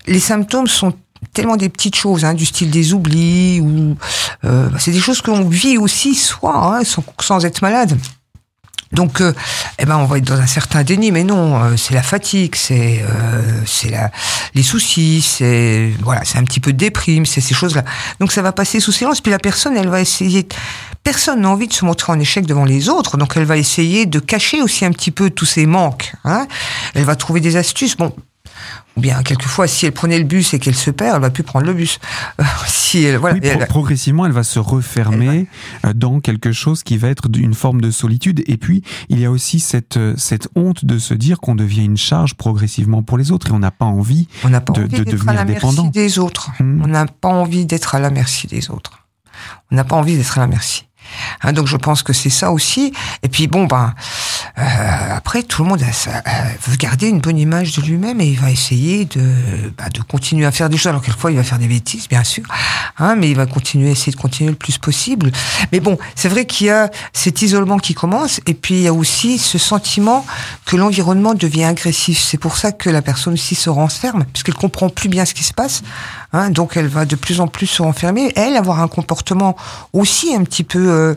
les 0.07 0.19
symptômes 0.19 0.67
sont 0.67 0.93
tellement 1.33 1.57
des 1.57 1.69
petites 1.69 1.95
choses, 1.95 2.25
hein, 2.25 2.33
du 2.33 2.45
style 2.45 2.71
des 2.71 2.93
oublis, 2.93 3.59
ou 3.61 3.95
euh, 4.43 4.69
c'est 4.79 4.91
des 4.91 4.99
choses 4.99 5.21
qu'on 5.21 5.47
vit 5.47 5.77
aussi 5.77 6.15
soi, 6.15 6.79
hein, 6.79 6.83
sans, 7.19 7.45
être 7.45 7.61
malade. 7.61 7.97
Donc, 8.91 9.19
euh, 9.19 9.33
eh 9.79 9.85
ben, 9.85 9.97
on 9.97 10.05
va 10.05 10.17
être 10.17 10.25
dans 10.25 10.39
un 10.39 10.47
certain 10.47 10.83
déni, 10.83 11.11
mais 11.11 11.23
non, 11.23 11.61
euh, 11.61 11.77
c'est 11.77 11.93
la 11.93 12.03
fatigue, 12.03 12.55
c'est 12.55 13.03
euh, 13.03 13.41
c'est 13.65 13.91
les 14.53 14.63
soucis, 14.63 15.21
c'est 15.21 15.91
voilà, 16.01 16.21
c'est 16.23 16.37
un 16.37 16.43
petit 16.43 16.59
peu 16.59 16.71
de 16.71 16.77
déprime, 16.77 17.25
c'est 17.25 17.41
ces 17.41 17.53
choses-là. 17.53 17.83
Donc, 18.19 18.31
ça 18.31 18.41
va 18.41 18.51
passer 18.51 18.79
sous 18.79 18.91
silence. 18.91 19.21
Puis 19.21 19.31
la 19.31 19.39
personne, 19.39 19.75
elle 19.75 19.89
va 19.89 20.01
essayer. 20.01 20.47
Personne 21.03 21.41
n'a 21.41 21.49
envie 21.49 21.67
de 21.67 21.73
se 21.73 21.85
montrer 21.85 22.13
en 22.13 22.19
échec 22.19 22.45
devant 22.45 22.65
les 22.65 22.89
autres, 22.89 23.17
donc 23.17 23.33
elle 23.35 23.45
va 23.45 23.57
essayer 23.57 24.07
de 24.07 24.19
cacher 24.19 24.61
aussi 24.61 24.85
un 24.85 24.91
petit 24.91 25.11
peu 25.11 25.29
tous 25.29 25.45
ses 25.45 25.67
manques. 25.67 26.13
Hein. 26.23 26.47
Elle 26.95 27.03
va 27.03 27.15
trouver 27.15 27.41
des 27.41 27.57
astuces. 27.57 27.95
Bon, 27.95 28.11
ou 28.97 29.01
bien, 29.01 29.21
quelquefois, 29.23 29.67
si 29.67 29.85
elle 29.85 29.91
prenait 29.91 30.17
le 30.17 30.25
bus 30.25 30.53
et 30.53 30.59
qu'elle 30.59 30.75
se 30.75 30.89
perd, 30.89 31.15
elle 31.15 31.21
va 31.21 31.29
plus 31.29 31.43
prendre 31.43 31.65
le 31.65 31.73
bus. 31.73 31.99
si 32.67 33.03
elle, 33.03 33.17
voilà, 33.17 33.65
progressivement, 33.65 34.25
elle 34.25 34.31
va 34.31 34.43
se 34.43 34.59
refermer 34.59 35.47
euh, 35.85 35.93
dans 35.93 36.21
quelque 36.21 36.51
chose 36.51 36.83
qui 36.83 36.97
va 36.97 37.09
être 37.09 37.27
une 37.35 37.53
forme 37.53 37.81
de 37.81 37.91
solitude. 37.91 38.43
Et 38.47 38.57
puis, 38.57 38.83
il 39.09 39.19
y 39.19 39.25
a 39.25 39.31
aussi 39.31 39.59
cette, 39.59 39.97
euh, 39.97 40.13
cette 40.17 40.47
honte 40.55 40.85
de 40.85 40.97
se 40.97 41.13
dire 41.13 41.39
qu'on 41.39 41.55
devient 41.55 41.83
une 41.83 41.97
charge 41.97 42.35
progressivement 42.35 43.03
pour 43.03 43.17
les 43.17 43.31
autres 43.31 43.49
et 43.49 43.51
on 43.51 43.59
n'a 43.59 43.71
pas 43.71 43.85
envie, 43.85 44.27
on 44.43 44.49
pas 44.49 44.59
de, 44.59 44.81
envie 44.83 44.99
de 44.99 45.03
devenir 45.03 45.29
à 45.29 45.33
la 45.33 45.45
Merci 45.45 45.89
des 45.89 46.19
autres. 46.19 46.51
Hmm. 46.59 46.81
On 46.83 46.87
n'a 46.87 47.05
pas 47.05 47.29
envie 47.29 47.65
d'être 47.65 47.95
à 47.95 47.99
la 47.99 48.09
merci 48.09 48.47
des 48.47 48.69
autres. 48.69 49.05
On 49.71 49.75
n'a 49.75 49.83
pas 49.83 49.95
envie 49.95 50.15
d'être 50.15 50.37
à 50.37 50.41
la 50.41 50.47
merci. 50.47 50.85
Hein, 51.41 51.53
donc 51.53 51.67
je 51.67 51.77
pense 51.77 52.03
que 52.03 52.13
c'est 52.13 52.29
ça 52.29 52.51
aussi. 52.51 52.93
Et 53.23 53.29
puis 53.29 53.47
bon, 53.47 53.65
ben 53.65 53.93
euh, 54.57 54.61
après 55.15 55.43
tout 55.43 55.63
le 55.63 55.69
monde 55.69 55.81
a, 55.81 56.65
veut 56.67 56.77
garder 56.77 57.07
une 57.07 57.19
bonne 57.19 57.37
image 57.37 57.75
de 57.75 57.81
lui-même 57.81 58.21
et 58.21 58.27
il 58.27 58.39
va 58.39 58.51
essayer 58.51 59.05
de, 59.05 59.73
bah, 59.77 59.89
de 59.93 60.01
continuer 60.01 60.45
à 60.45 60.51
faire 60.51 60.69
des 60.69 60.77
choses. 60.77 60.87
Alors 60.87 61.01
quelquefois 61.01 61.31
il 61.31 61.37
va 61.37 61.43
faire 61.43 61.59
des 61.59 61.67
bêtises, 61.67 62.07
bien 62.07 62.23
sûr, 62.23 62.43
hein, 62.97 63.15
mais 63.15 63.29
il 63.29 63.35
va 63.35 63.45
continuer, 63.45 63.91
essayer 63.91 64.11
de 64.11 64.17
continuer 64.17 64.51
le 64.51 64.55
plus 64.55 64.77
possible. 64.77 65.31
Mais 65.71 65.79
bon, 65.79 65.97
c'est 66.15 66.29
vrai 66.29 66.45
qu'il 66.45 66.67
y 66.67 66.69
a 66.69 66.89
cet 67.13 67.41
isolement 67.41 67.77
qui 67.77 67.93
commence 67.93 68.39
et 68.45 68.53
puis 68.53 68.75
il 68.75 68.81
y 68.81 68.87
a 68.87 68.93
aussi 68.93 69.37
ce 69.37 69.57
sentiment 69.57 70.25
que 70.65 70.75
l'environnement 70.75 71.33
devient 71.33 71.65
agressif. 71.65 72.19
C'est 72.19 72.37
pour 72.37 72.57
ça 72.57 72.71
que 72.71 72.89
la 72.89 73.01
personne 73.01 73.33
aussi 73.33 73.55
se 73.55 73.69
renferme 73.69 74.25
puisqu'elle 74.31 74.55
comprend 74.55 74.89
plus 74.89 75.09
bien 75.09 75.25
ce 75.25 75.33
qui 75.33 75.43
se 75.43 75.53
passe. 75.53 75.81
Hein, 76.35 76.49
donc 76.49 76.75
elle 76.75 76.87
va 76.87 77.05
de 77.05 77.15
plus 77.15 77.39
en 77.39 77.47
plus 77.47 77.65
se 77.65 77.81
renfermer. 77.81 78.33
Elle 78.35 78.57
avoir 78.57 78.81
un 78.81 78.89
comportement 78.89 79.55
aussi 79.93 80.35
un 80.35 80.43
petit 80.43 80.65
peu 80.65 80.89
euh, 80.91 81.15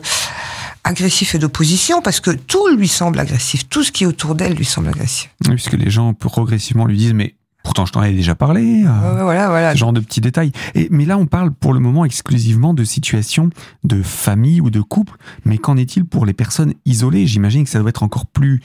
agressif 0.85 1.35
et 1.35 1.39
d'opposition 1.39 2.01
parce 2.01 2.21
que 2.21 2.31
tout 2.31 2.69
lui 2.69 2.87
semble 2.87 3.19
agressif, 3.19 3.67
tout 3.67 3.83
ce 3.83 3.91
qui 3.91 4.05
est 4.05 4.07
autour 4.07 4.33
d'elle 4.33 4.53
lui 4.53 4.63
semble 4.63 4.87
agressif. 4.87 5.29
puisque 5.43 5.73
les 5.73 5.89
gens 5.89 6.13
progressivement 6.13 6.85
lui 6.85 6.95
disent 6.95 7.13
mais 7.13 7.35
pourtant 7.63 7.85
je 7.85 7.91
t'en 7.91 8.01
ai 8.01 8.13
déjà 8.13 8.33
parlé. 8.33 8.85
Euh, 8.85 9.23
voilà, 9.23 9.49
voilà. 9.49 9.73
Ce 9.73 9.77
genre 9.77 9.91
de 9.91 9.99
petits 9.99 10.21
détails. 10.21 10.53
Et, 10.73 10.87
mais 10.89 11.03
là 11.03 11.17
on 11.17 11.25
parle 11.25 11.51
pour 11.51 11.73
le 11.73 11.81
moment 11.81 12.05
exclusivement 12.05 12.73
de 12.73 12.85
situations 12.85 13.49
de 13.83 14.01
famille 14.01 14.61
ou 14.61 14.69
de 14.69 14.79
couple. 14.79 15.17
Mais 15.43 15.57
qu'en 15.57 15.75
est-il 15.75 16.05
pour 16.05 16.25
les 16.25 16.33
personnes 16.33 16.75
isolées? 16.85 17.27
J'imagine 17.27 17.65
que 17.65 17.69
ça 17.69 17.79
doit 17.79 17.89
être 17.89 18.03
encore 18.03 18.25
plus 18.25 18.61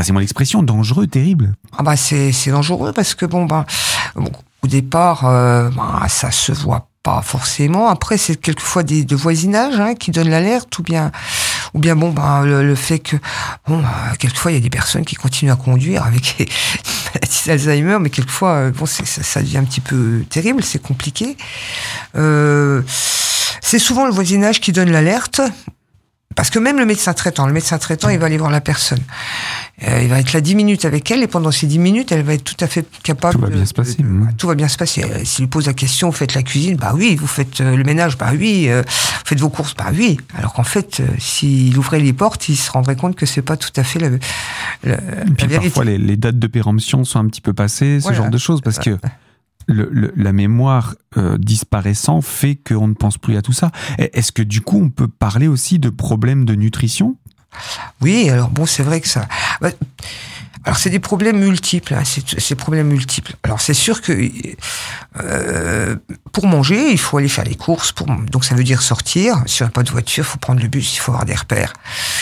passez-moi 0.00 0.22
l'expression, 0.22 0.62
dangereux, 0.62 1.06
terrible. 1.06 1.52
Ah 1.76 1.82
bah 1.82 1.94
c'est 1.94 2.32
dangereux 2.46 2.94
parce 2.94 3.14
que 3.14 3.26
bon 3.26 3.44
bah 3.44 3.66
au 4.16 4.66
départ 4.66 5.26
euh, 5.26 5.68
bah, 5.76 6.06
ça 6.08 6.30
se 6.30 6.52
voit 6.52 6.88
pas 7.02 7.20
forcément. 7.20 7.86
Après, 7.90 8.16
c'est 8.16 8.36
quelquefois 8.36 8.82
des 8.82 9.04
de 9.04 9.14
voisinage 9.14 9.78
hein, 9.78 9.94
qui 9.94 10.10
donnent 10.10 10.30
l'alerte, 10.30 10.78
ou 10.78 10.82
bien, 10.82 11.12
ou 11.74 11.80
bien 11.80 11.96
bon, 11.96 12.12
ben 12.12 12.46
le, 12.46 12.74
fait 12.74 12.98
que 13.00 13.16
bon, 13.66 13.82
bah, 13.82 13.92
quelquefois 14.18 14.52
il 14.52 14.54
y 14.54 14.56
a 14.56 14.62
des 14.62 14.70
personnes 14.70 15.04
qui 15.04 15.16
continuent 15.16 15.52
à 15.52 15.56
conduire 15.56 16.04
avec 16.04 16.50
maladie 17.14 17.42
d'Alzheimer, 17.44 17.98
mais 18.00 18.08
quelquefois 18.08 18.52
euh, 18.52 18.70
bon, 18.70 18.86
ça, 18.86 19.04
ça, 19.04 19.42
devient 19.42 19.58
un 19.58 19.64
petit 19.64 19.82
peu 19.82 20.24
terrible, 20.30 20.64
c'est 20.64 20.80
compliqué. 20.80 21.36
Euh, 22.16 22.80
c'est 23.60 23.78
souvent 23.78 24.06
le 24.06 24.12
voisinage 24.12 24.62
qui 24.62 24.72
donne 24.72 24.90
l'alerte. 24.90 25.42
Parce 26.40 26.48
que 26.48 26.58
même 26.58 26.78
le 26.78 26.86
médecin 26.86 27.12
traitant, 27.12 27.46
le 27.46 27.52
médecin 27.52 27.76
traitant, 27.76 28.08
il 28.08 28.18
va 28.18 28.24
aller 28.24 28.38
voir 28.38 28.50
la 28.50 28.62
personne. 28.62 29.02
Euh, 29.86 30.00
il 30.00 30.08
va 30.08 30.20
être 30.20 30.32
là 30.32 30.40
10 30.40 30.54
minutes 30.54 30.86
avec 30.86 31.10
elle 31.10 31.22
et 31.22 31.26
pendant 31.26 31.50
ces 31.50 31.66
10 31.66 31.78
minutes, 31.78 32.12
elle 32.12 32.22
va 32.22 32.32
être 32.32 32.44
tout 32.44 32.56
à 32.60 32.66
fait 32.66 32.86
capable. 33.02 33.34
Tout 33.34 33.40
va 33.42 33.50
bien 33.50 33.66
se 33.66 33.74
passer. 33.74 33.98
tout 34.38 34.46
va 34.46 34.54
bien 34.54 34.68
se 34.68 34.78
passer. 34.78 35.04
Euh, 35.04 35.22
s'il 35.22 35.44
lui 35.44 35.50
pose 35.50 35.66
la 35.66 35.74
question, 35.74 36.08
vous 36.08 36.16
faites 36.16 36.34
la 36.34 36.42
cuisine, 36.42 36.76
bah 36.76 36.94
oui. 36.94 37.14
Vous 37.14 37.26
faites 37.26 37.60
euh, 37.60 37.76
le 37.76 37.84
ménage, 37.84 38.16
bah 38.16 38.30
oui. 38.32 38.70
vous 38.70 38.82
faites 39.26 39.38
vos 39.38 39.50
courses, 39.50 39.74
bah 39.76 39.90
oui. 39.92 40.16
Alors 40.34 40.54
qu'en 40.54 40.64
fait, 40.64 41.02
s'il 41.18 41.76
ouvrait 41.76 42.00
les 42.00 42.14
portes, 42.14 42.48
il 42.48 42.56
se 42.56 42.70
rendrait 42.70 42.96
compte 42.96 43.16
que 43.16 43.26
c'est 43.26 43.42
pas 43.42 43.58
tout 43.58 43.72
à 43.76 43.84
fait 43.84 43.98
le. 43.98 44.18
le 44.84 44.96
puis 45.36 45.46
parfois, 45.46 45.84
les, 45.84 45.98
les, 45.98 46.16
dates 46.16 46.38
de 46.38 46.46
péremption 46.46 47.04
sont 47.04 47.18
un 47.18 47.26
petit 47.26 47.42
peu 47.42 47.52
passées, 47.52 48.00
ce 48.00 48.14
genre 48.14 48.30
de 48.30 48.38
choses, 48.38 48.62
parce 48.62 48.78
que 48.78 48.96
la 49.70 50.32
mémoire 50.32 50.94
euh, 51.16 51.38
disparaissant 51.38 52.20
fait 52.20 52.56
qu'on 52.56 52.88
ne 52.88 52.94
pense 52.94 53.18
plus 53.18 53.36
à 53.36 53.42
tout 53.42 53.52
ça. 53.52 53.70
Est-ce 53.98 54.32
que 54.32 54.42
du 54.42 54.60
coup, 54.60 54.80
on 54.82 54.90
peut 54.90 55.08
parler 55.08 55.48
aussi 55.48 55.78
de 55.78 55.90
problèmes 55.90 56.44
de 56.44 56.54
nutrition? 56.54 57.16
Oui, 58.00 58.28
alors 58.30 58.50
bon, 58.50 58.66
c'est 58.66 58.82
vrai 58.82 59.00
que 59.00 59.08
ça. 59.08 59.26
Alors 60.64 60.76
c'est 60.76 60.90
des 60.90 60.98
problèmes 60.98 61.38
multiples, 61.38 61.94
hein, 61.94 62.02
c'est 62.04 62.54
problèmes 62.54 62.88
multiples. 62.88 63.34
Alors 63.44 63.62
c'est 63.62 63.74
sûr 63.74 64.02
que 64.02 64.12
euh, 65.22 65.96
pour 66.32 66.46
manger, 66.46 66.90
il 66.90 66.98
faut 66.98 67.16
aller 67.16 67.28
faire 67.28 67.44
les 67.44 67.54
courses. 67.54 67.92
Pour, 67.92 68.06
donc 68.06 68.44
ça 68.44 68.54
veut 68.54 68.62
dire 68.62 68.82
sortir. 68.82 69.42
Si 69.46 69.62
on 69.62 69.66
n'a 69.66 69.70
pas 69.70 69.82
de 69.82 69.90
voiture, 69.90 70.22
il 70.24 70.28
faut 70.28 70.38
prendre 70.38 70.60
le 70.60 70.68
bus, 70.68 70.96
il 70.96 70.98
faut 70.98 71.12
avoir 71.12 71.24
des 71.24 71.34
repères. 71.34 71.72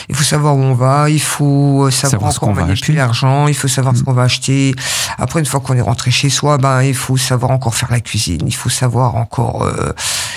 Il 0.08 0.14
faut 0.14 0.22
savoir 0.22 0.56
où 0.56 0.60
on 0.60 0.74
va, 0.74 1.10
il 1.10 1.20
faut 1.20 1.90
savoir, 1.90 2.32
savoir 2.32 2.40
comment 2.40 2.66
manipuler 2.66 2.98
l'argent, 2.98 3.48
il 3.48 3.56
faut 3.56 3.66
savoir 3.66 3.96
ce 3.96 4.02
mm. 4.02 4.04
qu'on 4.04 4.12
va 4.12 4.22
acheter. 4.22 4.74
Après 5.18 5.40
une 5.40 5.46
fois 5.46 5.58
qu'on 5.58 5.74
est 5.74 5.80
rentré 5.80 6.12
chez 6.12 6.30
soi, 6.30 6.58
ben 6.58 6.82
il 6.82 6.94
faut 6.94 7.16
savoir 7.16 7.50
encore 7.50 7.74
faire 7.74 7.90
la 7.90 8.00
cuisine, 8.00 8.42
il 8.46 8.54
faut 8.54 8.70
savoir 8.70 9.16
encore, 9.16 9.64
euh, 9.64 9.92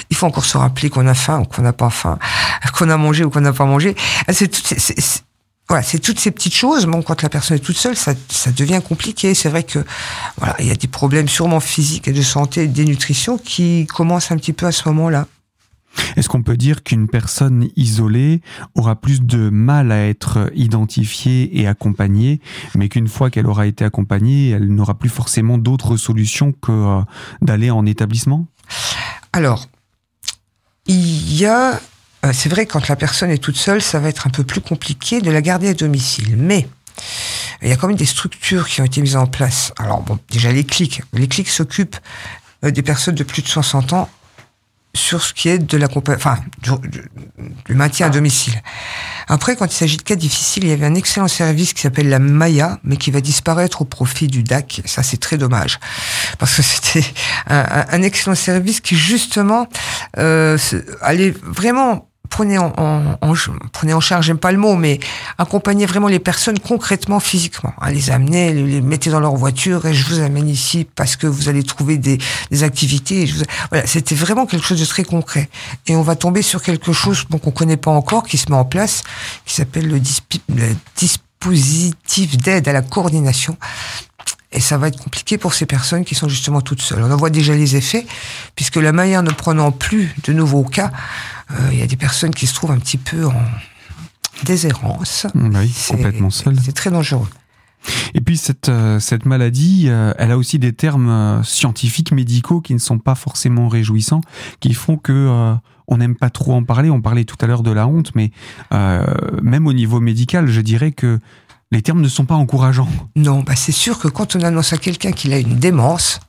il 0.10 0.17
faut 0.17 0.25
encore 0.25 0.46
se 0.46 0.58
rappeler 0.58 0.89
qu'on 0.89 1.05
a 1.05 1.13
faim 1.13 1.41
ou 1.41 1.46
qu'on 1.46 1.62
n'a 1.62 1.74
pas 1.74 1.91
faim, 1.91 2.17
qu'on 2.74 2.89
a 2.89 2.98
mangé 2.98 3.24
ou 3.24 3.29
qu'on 3.29 3.41
n'a 3.41 3.53
pas 3.53 3.65
mangé. 3.65 3.96
C'est 4.29 4.50
voilà, 5.71 5.83
c'est 5.83 5.99
toutes 5.99 6.19
ces 6.19 6.31
petites 6.31 6.53
choses. 6.53 6.85
Bon, 6.85 7.01
quand 7.01 7.21
la 7.21 7.29
personne 7.29 7.55
est 7.55 7.61
toute 7.61 7.77
seule, 7.77 7.95
ça, 7.95 8.13
ça 8.27 8.51
devient 8.51 8.81
compliqué. 8.85 9.33
C'est 9.33 9.47
vrai 9.47 9.63
que 9.63 9.79
voilà, 10.35 10.53
il 10.59 10.67
y 10.67 10.71
a 10.71 10.75
des 10.75 10.89
problèmes 10.89 11.29
sûrement 11.29 11.61
physiques 11.61 12.09
et 12.09 12.11
de 12.11 12.21
santé 12.21 12.63
et 12.63 12.67
de 12.67 12.73
dénutrition 12.73 13.37
qui 13.37 13.87
commencent 13.87 14.33
un 14.33 14.35
petit 14.35 14.51
peu 14.51 14.65
à 14.65 14.73
ce 14.73 14.89
moment-là. 14.89 15.27
Est-ce 16.17 16.27
qu'on 16.27 16.43
peut 16.43 16.57
dire 16.57 16.83
qu'une 16.83 17.07
personne 17.07 17.69
isolée 17.77 18.41
aura 18.75 18.97
plus 18.97 19.21
de 19.21 19.49
mal 19.49 19.93
à 19.93 20.09
être 20.09 20.51
identifiée 20.55 21.61
et 21.61 21.67
accompagnée, 21.67 22.41
mais 22.75 22.89
qu'une 22.89 23.07
fois 23.07 23.29
qu'elle 23.29 23.47
aura 23.47 23.65
été 23.65 23.85
accompagnée, 23.85 24.49
elle 24.49 24.67
n'aura 24.75 24.95
plus 24.95 25.07
forcément 25.07 25.57
d'autres 25.57 25.95
solutions 25.95 26.51
que 26.51 26.73
euh, 26.73 27.01
d'aller 27.41 27.71
en 27.71 27.85
établissement? 27.85 28.45
Alors, 29.31 29.67
il 30.85 31.33
y 31.33 31.45
a 31.45 31.79
euh, 32.25 32.31
c'est 32.33 32.49
vrai 32.49 32.65
quand 32.65 32.87
la 32.87 32.95
personne 32.95 33.31
est 33.31 33.37
toute 33.37 33.57
seule, 33.57 33.81
ça 33.81 33.99
va 33.99 34.09
être 34.09 34.27
un 34.27 34.29
peu 34.29 34.43
plus 34.43 34.61
compliqué 34.61 35.21
de 35.21 35.31
la 35.31 35.41
garder 35.41 35.69
à 35.69 35.73
domicile. 35.73 36.35
Mais 36.37 36.67
il 37.61 37.69
y 37.69 37.71
a 37.71 37.75
quand 37.75 37.87
même 37.87 37.97
des 37.97 38.05
structures 38.05 38.67
qui 38.67 38.81
ont 38.81 38.85
été 38.85 39.01
mises 39.01 39.15
en 39.15 39.27
place. 39.27 39.73
Alors 39.77 40.01
bon, 40.01 40.19
déjà 40.29 40.51
les 40.51 40.63
clics. 40.63 41.01
Les 41.13 41.27
clics 41.27 41.49
s'occupent 41.49 41.97
euh, 42.63 42.71
des 42.71 42.81
personnes 42.81 43.15
de 43.15 43.23
plus 43.23 43.41
de 43.41 43.47
60 43.47 43.93
ans 43.93 44.09
sur 44.93 45.23
ce 45.23 45.33
qui 45.33 45.47
est 45.47 45.57
de 45.57 45.77
la 45.77 45.87
enfin 45.95 46.39
du, 46.61 47.73
maintien 47.73 48.07
à 48.07 48.09
domicile. 48.09 48.61
Après, 49.27 49.55
quand 49.55 49.65
il 49.65 49.75
s'agit 49.75 49.95
de 49.95 50.01
cas 50.01 50.15
difficiles, 50.15 50.65
il 50.65 50.69
y 50.69 50.73
avait 50.73 50.85
un 50.85 50.95
excellent 50.95 51.29
service 51.29 51.73
qui 51.73 51.81
s'appelle 51.81 52.09
la 52.09 52.19
Maya, 52.19 52.77
mais 52.83 52.97
qui 52.97 53.09
va 53.09 53.21
disparaître 53.21 53.81
au 53.81 53.85
profit 53.85 54.27
du 54.27 54.43
DAC. 54.43 54.81
Ça, 54.85 55.01
c'est 55.01 55.17
très 55.17 55.37
dommage 55.37 55.79
parce 56.39 56.57
que 56.57 56.61
c'était 56.61 57.05
un, 57.47 57.85
un, 57.89 58.01
excellent 58.01 58.35
service 58.35 58.81
qui 58.81 58.97
justement 58.97 59.69
euh, 60.17 60.57
allait 61.01 61.33
vraiment 61.41 62.11
prenez 62.31 62.57
en, 62.57 62.73
en, 62.77 63.17
en, 63.21 63.33
prenez 63.71 63.93
en 63.93 64.00
charge, 64.00 64.25
j'aime 64.25 64.39
pas 64.39 64.51
le 64.51 64.57
mot, 64.57 64.75
mais 64.75 65.00
accompagnez 65.38 65.85
vraiment 65.85 66.07
les 66.07 66.17
personnes 66.17 66.57
concrètement, 66.57 67.19
physiquement. 67.19 67.73
Hein, 67.79 67.91
les 67.91 68.09
amener, 68.09 68.53
les, 68.53 68.81
mettez 68.81 69.11
dans 69.11 69.19
leur 69.19 69.35
voiture 69.35 69.85
et 69.85 69.93
je 69.93 70.07
vous 70.07 70.19
amène 70.21 70.47
ici 70.47 70.88
parce 70.95 71.15
que 71.15 71.27
vous 71.27 71.50
allez 71.50 71.61
trouver 71.61 71.97
des, 71.97 72.17
des 72.50 72.63
activités. 72.63 73.27
je 73.27 73.35
vous, 73.35 73.43
voilà, 73.69 73.85
c'était 73.85 74.15
vraiment 74.15 74.47
quelque 74.47 74.65
chose 74.65 74.79
de 74.79 74.85
très 74.85 75.03
concret. 75.03 75.50
Et 75.85 75.95
on 75.95 76.01
va 76.01 76.15
tomber 76.15 76.41
sur 76.41 76.63
quelque 76.63 76.93
chose 76.93 77.25
bon, 77.29 77.38
qu'on 77.38 77.51
connaît 77.51 77.77
pas 77.77 77.91
encore, 77.91 78.23
qui 78.23 78.38
se 78.38 78.50
met 78.50 78.57
en 78.57 78.65
place, 78.65 79.03
qui 79.45 79.53
s'appelle 79.53 79.88
le, 79.88 80.01
le 80.55 80.75
dispositif 80.95 82.38
d'aide 82.38 82.67
à 82.67 82.73
la 82.73 82.81
coordination. 82.81 83.57
Et 84.53 84.60
ça 84.60 84.77
va 84.77 84.89
être 84.89 85.01
compliqué 85.01 85.38
pour 85.38 85.53
ces 85.53 85.65
personnes 85.65 86.03
qui 86.03 86.13
sont 86.13 86.27
justement 86.27 86.62
toutes 86.62 86.81
seules. 86.81 87.01
On 87.03 87.12
en 87.12 87.15
voit 87.15 87.29
déjà 87.29 87.55
les 87.55 87.77
effets, 87.77 88.05
puisque 88.55 88.75
la 88.75 88.91
manière 88.91 89.24
ne 89.24 89.31
prenant 89.31 89.72
plus 89.72 90.13
de 90.25 90.34
nouveaux 90.34 90.63
cas, 90.63 90.91
euh, 91.51 91.70
il 91.72 91.79
y 91.79 91.81
a 91.81 91.88
des 91.88 91.96
personnes 91.96 92.36
qui 92.36 92.48
se 92.48 92.53
trouvent 92.53 92.72
un 92.72 92.79
petit 92.79 92.98
peu 92.98 93.25
en 93.25 93.41
déshérence. 94.43 95.25
Oui, 95.36 95.74
complètement 95.88 96.29
seules. 96.29 96.58
C'est 96.62 96.74
très 96.74 96.91
dangereux. 96.91 97.27
Et 98.13 98.22
puis 98.22 98.38
cette, 98.38 98.70
euh, 98.70 99.00
cette 99.00 99.25
maladie, 99.25 99.86
euh, 99.88 100.13
elle 100.17 100.31
a 100.31 100.38
aussi 100.38 100.60
des 100.60 100.74
termes 100.74 101.41
scientifiques, 101.43 102.12
médicaux 102.12 102.60
qui 102.60 102.74
ne 102.74 102.79
sont 102.79 103.00
pas 103.00 103.15
forcément 103.15 103.70
réjouissants, 103.70 104.22
qui 104.60 104.74
font 104.74 104.98
que 104.98 105.55
on 105.88 105.98
n'aime 105.98 106.15
pas 106.15 106.29
trop 106.29 106.53
en 106.53 106.63
parler. 106.63 106.89
On 106.89 107.01
parlait 107.01 107.24
tout 107.24 107.38
à 107.39 107.48
l'heure 107.48 107.63
de 107.63 107.72
la 107.72 107.88
honte, 107.88 108.12
mais 108.15 108.31
même 109.41 109.65
au 109.65 109.74
niveau 109.74 110.01
médical, 110.01 110.48
je 110.48 110.60
dirais 110.62 110.91
que 110.91 111.20
les 111.71 111.81
termes 111.81 112.01
ne 112.01 112.09
sont 112.09 112.25
pas 112.25 112.35
encourageants. 112.35 112.89
Non, 113.15 113.41
bah 113.41 113.55
c'est 113.55 113.71
sûr 113.71 113.99
que 113.99 114.07
quand 114.07 114.35
on 114.35 114.41
annonce 114.41 114.73
à 114.73 114.77
quelqu'un 114.77 115.11
qu'il 115.11 115.33
a 115.33 115.37
une 115.37 115.55
démence, 115.55 116.19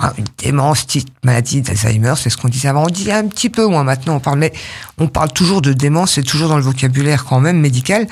ah, 0.00 0.12
une 0.18 0.26
démence, 0.38 0.82
petite 0.82 1.08
maladie 1.24 1.62
d'Alzheimer, 1.62 2.14
c'est 2.16 2.28
ce 2.28 2.36
qu'on 2.36 2.48
disait 2.48 2.68
avant. 2.68 2.84
On 2.84 2.90
dit 2.90 3.12
un 3.12 3.26
petit 3.28 3.48
peu 3.48 3.64
moins 3.66 3.84
maintenant, 3.84 4.16
on 4.16 4.20
parle, 4.20 4.38
mais 4.40 4.52
on 4.98 5.06
parle 5.06 5.32
toujours 5.32 5.62
de 5.62 5.72
démence, 5.72 6.14
c'est 6.14 6.24
toujours 6.24 6.48
dans 6.48 6.56
le 6.56 6.62
vocabulaire 6.62 7.24
quand 7.24 7.38
même 7.38 7.60
médical. 7.60 8.08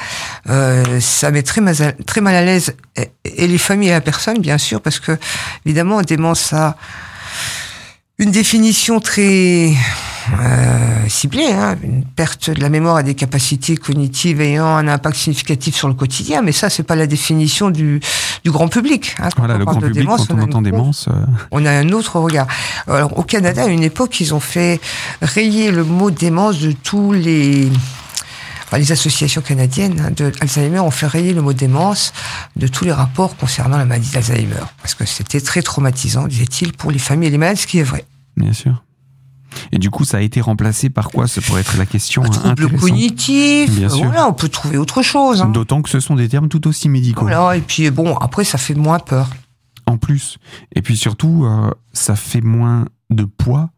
Euh, 0.49 1.01
ça 1.01 1.33
met 1.33 1.43
très 1.43 1.61
mal, 1.61 1.75
très 2.07 2.21
mal 2.21 2.37
à 2.37 2.45
l'aise 2.45 2.77
et, 3.25 3.47
les 3.47 3.59
familles 3.59 3.89
et 3.89 3.93
la 3.93 4.01
personne, 4.01 4.39
bien 4.39 4.59
sûr, 4.59 4.81
parce 4.81 5.01
que 5.01 5.19
évidemment, 5.67 6.01
démence, 6.03 6.41
ça 6.41 6.77
une 8.19 8.31
définition 8.31 9.01
très 9.01 9.73
euh, 10.41 11.09
ciblée, 11.09 11.51
hein, 11.51 11.77
une 11.83 12.05
perte 12.05 12.51
de 12.51 12.61
la 12.61 12.69
mémoire 12.69 13.01
et 13.01 13.03
des 13.03 13.15
capacités 13.15 13.77
cognitives 13.77 14.41
ayant 14.41 14.67
un 14.67 14.87
impact 14.87 15.17
significatif 15.17 15.75
sur 15.75 15.89
le 15.89 15.95
quotidien, 15.95 16.43
mais 16.43 16.53
ça, 16.53 16.71
c'est 16.71 16.83
pas 16.83 16.95
la 16.95 17.07
définition 17.07 17.71
du, 17.71 18.01
du 18.45 18.51
grand 18.51 18.69
public. 18.69 19.17
Hein. 19.19 19.31
Voilà, 19.37 19.59
le 19.59 19.65
grand 19.65 19.81
public, 19.81 19.95
démence, 19.95 20.29
quand 20.29 20.35
on, 20.37 20.43
entend 20.43 20.63
démence... 20.63 21.09
Euh, 21.09 21.27
on 21.51 21.65
a 21.67 21.73
un 21.73 21.89
autre 21.91 22.21
regard. 22.21 22.47
Alors, 22.87 23.19
au 23.19 23.23
Canada, 23.23 23.65
à 23.65 23.69
une 23.69 23.83
époque, 23.83 24.21
ils 24.21 24.35
ont 24.35 24.41
fait 24.41 24.81
rayer 25.21 25.71
le 25.71 25.85
mot 25.85 26.11
démence 26.11 26.61
de 26.61 26.73
tous 26.73 27.13
les 27.13 27.69
les 28.79 28.93
associations 28.93 29.43
canadiennes 29.43 30.01
hein, 30.01 30.11
de 30.17 30.33
Alzheimer 30.41 30.81
ont 30.81 30.91
fait 30.91 31.07
rayer 31.07 31.33
le 31.35 31.43
mot 31.43 31.53
démence 31.53 32.13
de 32.57 32.67
tous 32.67 32.85
les 32.85 32.93
rapports 32.93 33.37
concernant 33.37 33.77
la 33.77 33.85
maladie 33.85 34.11
d'Alzheimer. 34.11 34.65
Parce 34.81 34.95
que 34.95 35.05
c'était 35.05 35.41
très 35.41 35.63
traumatisant, 35.63 36.27
disait-il, 36.27 36.73
pour 36.73 36.91
les 36.91 36.99
familles 36.99 37.29
et 37.29 37.33
les 37.33 37.39
malades, 37.39 37.57
ce 37.57 37.67
qui 37.67 37.79
est 37.79 37.85
vrai. 37.85 38.05
Bien 38.37 38.53
sûr. 38.53 38.83
Et 39.71 39.79
du 39.79 39.91
coup, 39.91 40.05
ça 40.05 40.19
a 40.19 40.21
été 40.21 40.41
remplacé 40.41 40.89
par 40.89 41.11
quoi? 41.11 41.29
Ça 41.29 41.41
pourrait 41.43 41.61
être 41.61 41.77
la 41.77 41.87
question. 41.87 42.25
Un 42.25 42.31
trouble 42.31 42.71
cognitif. 42.79 43.71
Bien 43.71 43.89
sûr. 43.89 44.07
Voilà, 44.07 44.27
on 44.27 44.33
peut 44.33 44.49
trouver 44.49 44.79
autre 44.79 45.03
chose. 45.03 45.43
Hein. 45.43 45.49
D'autant 45.49 45.83
que 45.83 45.91
ce 45.91 46.01
sont 46.01 46.15
des 46.15 46.29
termes 46.29 46.49
tout 46.49 46.67
aussi 46.67 46.89
médicaux. 46.89 47.23
Voilà, 47.23 47.57
et 47.57 47.61
puis 47.61 47.91
bon, 47.91 48.17
après, 48.17 48.45
ça 48.45 48.59
fait 48.59 48.75
moins 48.75 48.99
peur. 48.99 49.29
En 49.87 49.99
plus. 49.99 50.39
Et 50.75 50.81
puis 50.81 50.97
surtout, 50.97 51.45
euh, 51.45 51.71
ça 51.93 52.17
fait 52.17 52.41
moins 52.41 52.87
de 53.11 53.25
poids, 53.25 53.71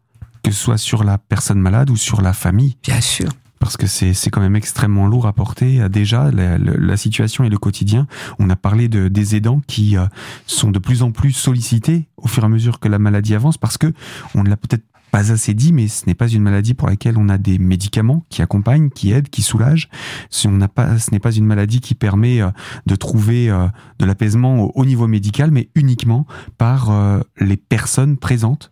que 0.43 0.51
ce 0.51 0.63
soit 0.63 0.77
sur 0.77 1.03
la 1.03 1.17
personne 1.17 1.59
malade 1.59 1.89
ou 1.89 1.97
sur 1.97 2.21
la 2.21 2.31
famille. 2.31 2.77
Bien 2.83 3.01
sûr 3.01 3.29
parce 3.65 3.77
que 3.77 3.87
c'est 3.87 4.29
quand 4.29 4.41
même 4.41 4.55
extrêmement 4.55 5.07
lourd 5.07 5.25
à 5.25 5.33
porter. 5.33 5.89
Déjà, 5.89 6.29
la, 6.29 6.97
situation 6.97 7.45
et 7.45 7.49
le 7.49 7.57
quotidien. 7.57 8.05
On 8.37 8.47
a 8.51 8.55
parlé 8.55 8.87
de, 8.89 9.07
des 9.07 9.35
aidants 9.35 9.59
qui 9.65 9.97
euh, 9.97 10.05
sont 10.45 10.69
de 10.69 10.77
plus 10.77 11.01
en 11.01 11.11
plus 11.11 11.31
sollicités 11.31 12.07
au 12.17 12.27
fur 12.27 12.43
et 12.43 12.45
à 12.45 12.49
mesure 12.49 12.79
que 12.79 12.87
la 12.87 12.99
maladie 12.99 13.33
avance, 13.33 13.57
parce 13.57 13.79
que 13.79 13.91
on 14.35 14.43
ne 14.43 14.49
l'a 14.49 14.55
peut-être 14.55 14.83
pas 15.09 15.31
assez 15.31 15.55
dit, 15.55 15.73
mais 15.73 15.87
ce 15.87 16.05
n'est 16.05 16.13
pas 16.13 16.27
une 16.27 16.43
maladie 16.43 16.75
pour 16.75 16.87
laquelle 16.87 17.17
on 17.17 17.27
a 17.27 17.39
des 17.39 17.57
médicaments 17.57 18.23
qui 18.29 18.43
accompagnent, 18.43 18.91
qui 18.91 19.11
aident, 19.11 19.29
qui 19.29 19.41
soulagent. 19.41 19.89
Si 20.29 20.47
on 20.47 20.51
n'a 20.51 20.67
pas, 20.67 20.99
ce 20.99 21.09
n'est 21.09 21.19
pas 21.19 21.31
une 21.31 21.47
maladie 21.47 21.79
qui 21.79 21.95
permet 21.95 22.41
euh, 22.41 22.51
de 22.85 22.95
trouver 22.95 23.49
euh, 23.49 23.65
de 23.97 24.05
l'apaisement 24.05 24.77
au 24.77 24.85
niveau 24.85 25.07
médical, 25.07 25.49
mais 25.49 25.69
uniquement 25.73 26.27
par 26.59 26.91
les 27.39 27.57
personnes 27.57 28.17
présentes. 28.17 28.71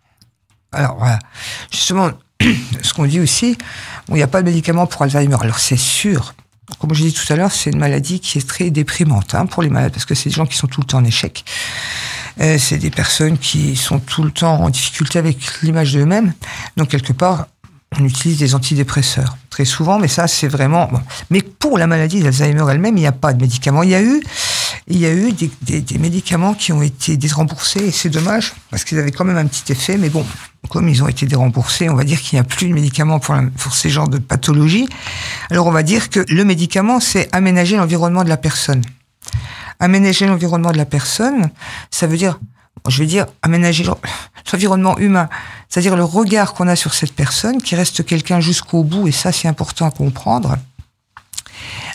Alors 0.72 0.98
voilà, 0.98 1.18
justement, 1.72 2.12
ce 2.82 2.94
qu'on 2.94 3.06
dit 3.06 3.20
aussi, 3.20 3.58
il 4.10 4.16
n'y 4.16 4.24
a 4.24 4.28
pas 4.28 4.42
de 4.42 4.46
médicament 4.46 4.86
pour 4.88 5.02
Alzheimer. 5.02 5.38
Alors 5.42 5.60
c'est 5.60 5.78
sûr, 5.78 6.34
comme 6.80 6.94
je 6.94 7.04
dit 7.04 7.14
tout 7.14 7.32
à 7.32 7.36
l'heure, 7.36 7.52
c'est 7.52 7.70
une 7.70 7.80
maladie 7.80 8.20
qui 8.20 8.38
est 8.38 8.48
très 8.48 8.70
déprimante 8.70 9.36
hein, 9.36 9.46
pour 9.46 9.64
les 9.64 9.70
malades, 9.70 9.92
parce 9.92 10.06
que 10.06 10.16
c'est 10.16 10.30
des 10.30 10.36
gens 10.36 10.46
qui 10.46 10.58
sont 10.58 10.68
tout 10.68 10.82
le 10.82 10.88
temps 10.88 11.00
en 11.00 11.06
échec. 11.06 11.44
Euh, 12.42 12.58
c'est 12.58 12.78
des 12.78 12.90
personnes 12.90 13.38
qui 13.38 13.76
sont 13.76 14.00
tout 14.00 14.24
le 14.24 14.32
temps 14.32 14.62
en 14.62 14.70
difficulté 14.70 15.20
avec 15.20 15.38
l'image 15.62 15.94
d'eux-mêmes. 15.94 16.34
Donc 16.78 16.90
quelque 16.90 17.14
part, 17.14 17.48
on 18.00 18.06
utilise 18.06 18.40
des 18.40 18.56
antidépresseurs 18.56 19.38
très 19.50 19.66
souvent, 19.66 20.00
mais 20.00 20.08
ça 20.08 20.28
c'est 20.28 20.48
vraiment. 20.48 20.88
Bon. 20.92 21.00
Mais 21.30 21.42
pour 21.42 21.78
la 21.78 21.86
maladie 21.86 22.22
d'Alzheimer 22.22 22.66
elle-même, 22.70 22.98
il 22.98 23.02
n'y 23.02 23.08
a 23.08 23.12
pas 23.12 23.34
de 23.34 23.42
médicaments. 23.42 23.84
Il 23.84 23.90
y 23.90 23.96
a 23.96 24.02
eu, 24.02 24.22
il 24.88 25.00
y 25.00 25.06
a 25.06 25.14
eu 25.14 25.32
des, 25.32 25.52
des, 25.62 25.82
des 25.82 25.98
médicaments 25.98 26.54
qui 26.54 26.72
ont 26.74 26.82
été 26.82 27.18
déremboursés 27.18 27.86
et 27.86 27.92
c'est 27.92 28.10
dommage 28.10 28.54
parce 28.70 28.84
qu'ils 28.84 29.00
avaient 29.00 29.12
quand 29.12 29.26
même 29.26 29.38
un 29.38 29.46
petit 29.46 29.72
effet. 29.72 29.98
Mais 29.98 30.10
bon, 30.10 30.26
comme 30.70 30.90
ils 30.90 31.04
ont 31.04 31.08
été 31.08 31.26
déremboursés, 31.26 31.90
on 31.90 31.96
va 31.96 32.04
dire 32.04 32.22
qu'il 32.22 32.38
n'y 32.38 32.42
a 32.42 32.44
plus 32.44 32.68
de 32.68 32.74
médicaments 32.74 33.20
pour, 33.20 33.74
ces 33.74 33.90
genres 33.90 34.08
de 34.08 34.18
pathologies. 34.18 34.88
Alors 35.50 35.68
on 35.68 35.72
va 35.72 35.84
dire 35.84 36.10
que 36.10 36.26
le 36.28 36.46
médicament, 36.46 37.00
c'est 37.00 37.34
aménager 37.34 37.78
l'environnement 37.78 38.24
de 38.24 38.30
la 38.30 38.38
personne 38.38 38.82
aménager 39.80 40.26
l'environnement 40.26 40.72
de 40.72 40.78
la 40.78 40.86
personne, 40.86 41.50
ça 41.92 42.08
veut 42.08 42.18
dire, 42.18 42.40
je 42.88 43.00
vais 43.00 43.06
dire, 43.06 43.26
aménager 43.42 43.84
l'environnement 44.54 44.98
humain, 44.98 45.30
c'est-à-dire 45.70 45.96
le 45.96 46.04
regard 46.04 46.54
qu'on 46.54 46.68
a 46.68 46.76
sur 46.76 46.94
cette 46.94 47.14
personne, 47.14 47.62
qui 47.62 47.76
reste 47.76 48.06
quelqu'un 48.06 48.40
jusqu'au 48.40 48.84
bout, 48.84 49.08
et 49.08 49.12
ça 49.12 49.32
c'est 49.32 49.48
important 49.48 49.88
à 49.88 49.92
comprendre. 49.92 50.58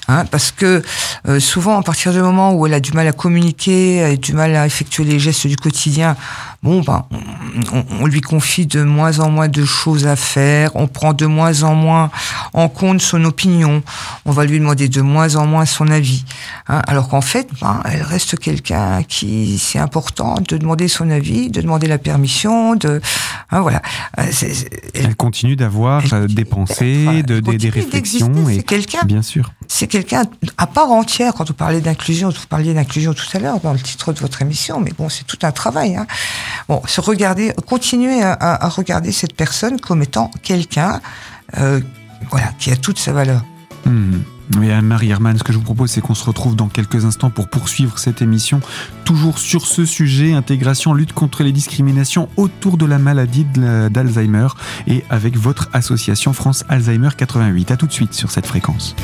Hein, 0.09 0.24
parce 0.24 0.50
que 0.52 0.83
euh, 1.28 1.38
souvent, 1.38 1.78
à 1.78 1.83
partir 1.83 2.12
du 2.12 2.20
moment 2.20 2.54
où 2.54 2.66
elle 2.66 2.74
a 2.74 2.81
du 2.81 2.92
mal 2.92 3.07
à 3.07 3.12
communiquer, 3.12 3.96
elle 3.96 4.12
a 4.12 4.16
du 4.16 4.33
mal 4.33 4.57
à 4.57 4.66
effectuer 4.66 5.04
les 5.04 5.18
gestes 5.18 5.46
du 5.46 5.57
quotidien, 5.57 6.16
bon, 6.62 6.81
ben, 6.81 7.07
on, 8.01 8.07
lui 8.07 8.21
confie 8.21 8.66
de 8.66 8.83
moins 8.83 9.21
en 9.21 9.31
moins 9.31 9.49
de 9.49 9.64
choses 9.64 10.07
à 10.07 10.16
faire, 10.16 10.75
on 10.75 10.88
prend 10.88 11.12
de 11.12 11.27
moins 11.27 11.62
en 11.62 11.75
moins 11.75 12.11
en 12.53 12.68
compte 12.68 13.01
son 13.01 13.25
opinion, 13.25 13.83
on 14.25 14.33
va 14.33 14.44
lui 14.44 14.59
demander 14.59 14.88
de 14.88 15.01
moins 15.01 15.37
en 15.37 15.47
moins 15.47 15.66
son 15.66 15.88
avis. 15.88 16.25
Hein, 16.68 16.83
alors 16.87 17.09
qu'en 17.09 17.21
fait, 17.21 17.49
ben, 17.61 17.81
elle 17.85 18.03
reste 18.03 18.38
quelqu'un 18.38 19.03
qui, 19.05 19.59
c'est 19.59 19.79
important 19.79 20.37
de 20.47 20.57
demander 20.57 20.88
son 20.88 21.11
avis, 21.11 21.51
de 21.51 21.61
demander 21.61 21.87
la 21.87 21.99
permission, 21.99 22.75
de, 22.75 23.01
hein, 23.51 23.61
voilà. 23.61 23.81
Euh, 24.18 24.25
elle, 24.94 25.16
continue 25.16 25.57
d'avoir 25.57 26.03
euh, 26.12 26.27
des 26.27 26.44
pensées, 26.44 27.23
de, 27.23 27.40
des, 27.40 27.57
des 27.57 27.71
réflexions, 27.71 28.49
et 28.49 28.62
quelqu'un, 28.62 29.05
bien 29.05 29.23
sûr, 29.23 29.53
c'est 29.68 29.87
quelqu'un 29.87 30.25
à 30.57 30.66
part 30.66 30.90
entière. 30.90 31.35
Quand 31.35 31.47
vous 31.47 31.55
parlez 31.55 31.81
d'inclusion, 31.81 32.31
vous 32.31 32.47
parliez 32.49 32.75
d'inclusion 32.75 33.14
tout 33.14 33.27
à 33.35 33.38
l'heure 33.38 33.61
dans 33.61 33.73
le 33.73 33.79
titre 33.79 34.12
de 34.12 34.18
votre 34.18 34.42
émission, 34.42 34.81
mais 34.81 34.92
bon, 34.97 35.09
c'est 35.09 35.25
tout 35.25 35.38
un 35.42 35.53
travail. 35.53 35.97
Hein. 35.97 36.07
Bon, 36.69 36.83
se 36.87 37.01
regarder, 37.01 37.53
continuer 37.67 38.23
à, 38.23 38.69
regarder 38.69 39.13
cette 39.13 39.35
personne 39.35 39.81
comme 39.81 40.03
étant 40.03 40.31
quelqu'un, 40.43 41.01
euh, 41.59 41.81
voilà, 42.31 42.49
qui 42.59 42.71
a 42.71 42.77
toute 42.77 42.99
sa 42.99 43.13
valeur. 43.13 43.45
Hmm. 43.85 44.19
Mais 44.57 44.73
Anne-Marie 44.73 45.11
Herman, 45.11 45.37
ce 45.37 45.45
que 45.45 45.53
je 45.53 45.59
vous 45.59 45.65
propose, 45.65 45.91
c'est 45.91 46.01
qu'on 46.01 46.15
se 46.15 46.25
retrouve 46.25 46.57
dans 46.57 46.69
quelques 46.69 47.05
instants 47.05 47.31
pour 47.31 47.49
poursuivre 47.49 47.99
cette 47.99 48.23
émission, 48.23 48.61
toujours 49.05 49.39
sur 49.39 49.67
ce 49.67 49.85
sujet, 49.85 50.33
intégration, 50.33 50.95
lutte 50.95 51.13
contre 51.13 51.43
les 51.43 51.53
discriminations 51.53 52.29
autour 52.37 52.79
de 52.79 52.87
la 52.87 52.99
maladie 52.99 53.45
d'Alzheimer, 53.45 54.49
et 54.87 55.05
avec 55.11 55.37
votre 55.37 55.69
association 55.75 56.33
France 56.33 56.65
Alzheimer 56.69 57.11
88. 57.17 57.71
À 57.71 57.77
tout 57.77 57.87
de 57.87 57.93
suite 57.93 58.15
sur 58.15 58.31
cette 58.31 58.47
fréquence. 58.47 58.97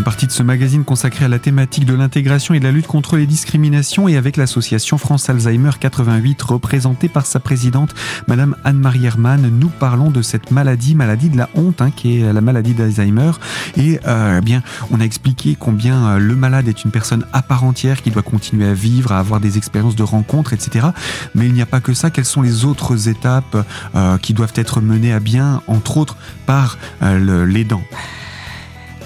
Troisième 0.00 0.14
partie 0.14 0.26
de 0.26 0.32
ce 0.32 0.42
magazine 0.42 0.84
consacré 0.84 1.26
à 1.26 1.28
la 1.28 1.38
thématique 1.38 1.84
de 1.84 1.92
l'intégration 1.92 2.54
et 2.54 2.58
de 2.58 2.64
la 2.64 2.72
lutte 2.72 2.86
contre 2.86 3.18
les 3.18 3.26
discriminations 3.26 4.08
et 4.08 4.16
avec 4.16 4.38
l'association 4.38 4.96
France 4.96 5.28
Alzheimer 5.28 5.72
88 5.78 6.40
représentée 6.40 7.10
par 7.10 7.26
sa 7.26 7.38
présidente 7.38 7.94
Madame 8.26 8.56
Anne-Marie 8.64 9.04
Hermann, 9.04 9.42
nous 9.42 9.68
parlons 9.68 10.10
de 10.10 10.22
cette 10.22 10.52
maladie, 10.52 10.94
maladie 10.94 11.28
de 11.28 11.36
la 11.36 11.50
honte, 11.54 11.82
hein, 11.82 11.90
qui 11.94 12.18
est 12.18 12.32
la 12.32 12.40
maladie 12.40 12.72
d'Alzheimer. 12.72 13.32
Et 13.76 14.00
euh, 14.06 14.38
eh 14.38 14.40
bien, 14.42 14.62
on 14.90 15.02
a 15.02 15.04
expliqué 15.04 15.54
combien 15.60 16.06
euh, 16.06 16.18
le 16.18 16.34
malade 16.34 16.66
est 16.66 16.82
une 16.82 16.92
personne 16.92 17.26
à 17.34 17.42
part 17.42 17.64
entière 17.64 18.00
qui 18.00 18.10
doit 18.10 18.22
continuer 18.22 18.68
à 18.68 18.74
vivre, 18.74 19.12
à 19.12 19.18
avoir 19.18 19.38
des 19.38 19.58
expériences 19.58 19.96
de 19.96 20.02
rencontres, 20.02 20.54
etc. 20.54 20.86
Mais 21.34 21.44
il 21.44 21.52
n'y 21.52 21.60
a 21.60 21.66
pas 21.66 21.80
que 21.80 21.92
ça. 21.92 22.08
Quelles 22.08 22.24
sont 22.24 22.40
les 22.40 22.64
autres 22.64 23.10
étapes 23.10 23.66
euh, 23.94 24.16
qui 24.16 24.32
doivent 24.32 24.54
être 24.54 24.80
menées 24.80 25.12
à 25.12 25.20
bien, 25.20 25.60
entre 25.66 25.98
autres 25.98 26.16
par 26.46 26.78
l'aidant 27.02 27.82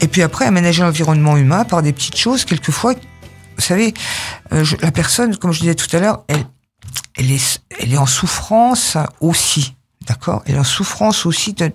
et 0.04 0.08
puis 0.08 0.20
après, 0.20 0.44
aménager 0.44 0.82
l'environnement 0.82 1.38
humain 1.38 1.64
par 1.64 1.80
des 1.80 1.94
petites 1.94 2.18
choses, 2.18 2.44
quelquefois, 2.44 2.92
vous 2.92 3.62
savez, 3.62 3.94
euh, 4.52 4.62
la 4.82 4.90
personne, 4.90 5.34
comme 5.38 5.50
je 5.50 5.60
disais 5.60 5.74
tout 5.74 5.96
à 5.96 5.98
l'heure, 5.98 6.24
elle, 6.28 7.32
est, 7.32 7.96
en 7.96 8.04
souffrance 8.04 8.98
aussi. 9.20 9.74
D'accord? 10.06 10.42
Elle 10.44 10.56
est 10.56 10.58
en 10.58 10.62
souffrance 10.62 11.24
aussi 11.24 11.54
de, 11.54 11.72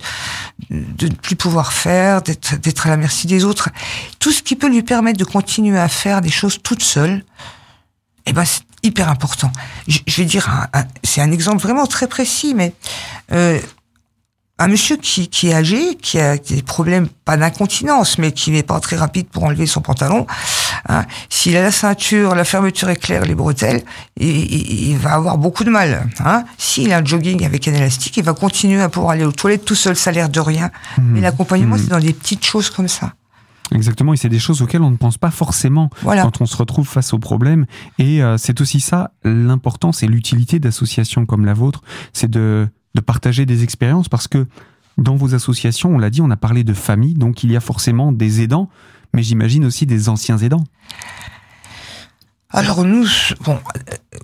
ne 0.69 1.09
plus 1.09 1.35
pouvoir 1.35 1.73
faire, 1.73 2.21
d'être, 2.21 2.55
d'être 2.57 2.85
à 2.85 2.91
la 2.91 2.97
merci 2.97 3.25
des 3.25 3.45
autres. 3.45 3.69
Tout 4.19 4.31
ce 4.31 4.43
qui 4.43 4.55
peut 4.55 4.69
lui 4.69 4.83
permettre 4.83 5.17
de 5.17 5.25
continuer 5.25 5.79
à 5.79 5.87
faire 5.87 6.21
des 6.21 6.29
choses 6.29 6.61
toute 6.61 6.83
seule, 6.83 7.25
eh 8.27 8.31
ben, 8.31 8.45
c'est 8.45 8.61
hyper 8.83 9.09
important. 9.09 9.51
Je, 9.87 10.01
vais 10.17 10.25
dire, 10.25 10.67
c'est 11.03 11.21
un 11.21 11.31
exemple 11.31 11.63
vraiment 11.63 11.87
très 11.87 12.05
précis, 12.05 12.53
mais 12.53 12.75
euh, 13.31 13.59
un 14.59 14.67
monsieur 14.67 14.97
qui, 14.97 15.29
qui, 15.29 15.47
est 15.47 15.53
âgé, 15.53 15.95
qui 15.95 16.19
a 16.19 16.37
des 16.37 16.61
problèmes, 16.61 17.07
pas 17.07 17.37
d'incontinence, 17.37 18.17
mais 18.17 18.33
qui 18.33 18.51
n'est 18.51 18.63
pas 18.63 18.79
très 18.81 18.97
rapide 18.97 19.27
pour 19.27 19.45
enlever 19.45 19.65
son 19.65 19.79
pantalon, 19.79 20.27
hein, 20.89 21.05
s'il 21.29 21.55
a 21.55 21.61
la 21.61 21.71
ceinture, 21.71 22.35
la 22.35 22.43
fermeture 22.43 22.89
éclair, 22.89 23.23
les 23.23 23.35
bretelles, 23.35 23.83
il, 24.17 24.89
il 24.89 24.97
va 24.97 25.13
avoir 25.13 25.37
beaucoup 25.37 25.63
de 25.63 25.69
mal. 25.69 26.09
Hein. 26.19 26.43
S'il 26.57 26.91
a 26.91 26.97
un 26.97 27.05
jogging 27.05 27.45
avec 27.45 27.67
un 27.69 27.73
élastique, 27.73 28.17
il 28.17 28.23
va 28.23 28.33
continuer 28.33 28.81
à 28.81 28.89
pouvoir 28.89 29.13
aller 29.13 29.23
aux 29.23 29.31
toilettes 29.31 29.63
tout 29.63 29.75
seul, 29.75 29.95
ça 29.95 30.09
a 30.09 30.13
l'air 30.13 30.29
de 30.29 30.41
rien. 30.41 30.71
Mmh. 30.97 31.01
Mais 31.05 31.21
l'accompagnement, 31.21 31.75
mmh. 31.75 31.79
c'est 31.79 31.89
dans 31.89 31.99
des 31.99 32.13
petites 32.13 32.45
choses 32.45 32.69
comme 32.69 32.89
ça. 32.89 33.13
Exactement, 33.71 34.13
et 34.13 34.17
c'est 34.17 34.29
des 34.29 34.39
choses 34.39 34.61
auxquelles 34.61 34.81
on 34.81 34.89
ne 34.89 34.97
pense 34.97 35.17
pas 35.17 35.31
forcément 35.31 35.89
quand 36.03 36.41
on 36.41 36.45
se 36.45 36.57
retrouve 36.57 36.87
face 36.87 37.13
au 37.13 37.19
problème. 37.19 37.65
Et 37.97 38.21
euh, 38.21 38.37
c'est 38.37 38.61
aussi 38.61 38.79
ça 38.79 39.11
l'importance 39.23 40.03
et 40.03 40.07
l'utilité 40.07 40.59
d'associations 40.59 41.25
comme 41.25 41.45
la 41.45 41.53
vôtre, 41.53 41.81
c'est 42.11 42.29
de, 42.29 42.67
de 42.99 43.05
partager 43.05 43.45
des 43.45 43.63
expériences 43.63 44.09
parce 44.09 44.27
que 44.27 44.45
dans 44.97 45.15
vos 45.15 45.33
associations, 45.33 45.95
on 45.95 45.97
l'a 45.97 46.09
dit, 46.09 46.21
on 46.21 46.29
a 46.29 46.35
parlé 46.35 46.65
de 46.65 46.73
famille, 46.73 47.13
donc 47.13 47.43
il 47.43 47.51
y 47.51 47.55
a 47.55 47.61
forcément 47.61 48.11
des 48.11 48.41
aidants, 48.41 48.69
mais 49.13 49.23
j'imagine 49.23 49.63
aussi 49.65 49.85
des 49.85 50.09
anciens 50.09 50.37
aidants. 50.37 50.65
Alors 52.51 52.83
nous, 52.83 53.07
bon, 53.45 53.59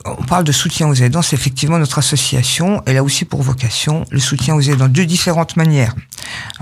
on 0.06 0.24
parle 0.24 0.44
de 0.44 0.52
soutien 0.52 0.90
aux 0.90 0.96
aidants, 0.96 1.22
c'est 1.22 1.36
effectivement 1.36 1.78
notre 1.78 2.00
association, 2.00 2.82
elle 2.86 2.98
a 2.98 3.04
aussi 3.04 3.24
pour 3.24 3.44
vocation 3.44 4.04
le 4.10 4.20
soutien 4.20 4.56
aux 4.56 4.62
aidants 4.62 4.90
de 4.90 5.04
différentes 5.04 5.56
manières. 5.56 5.96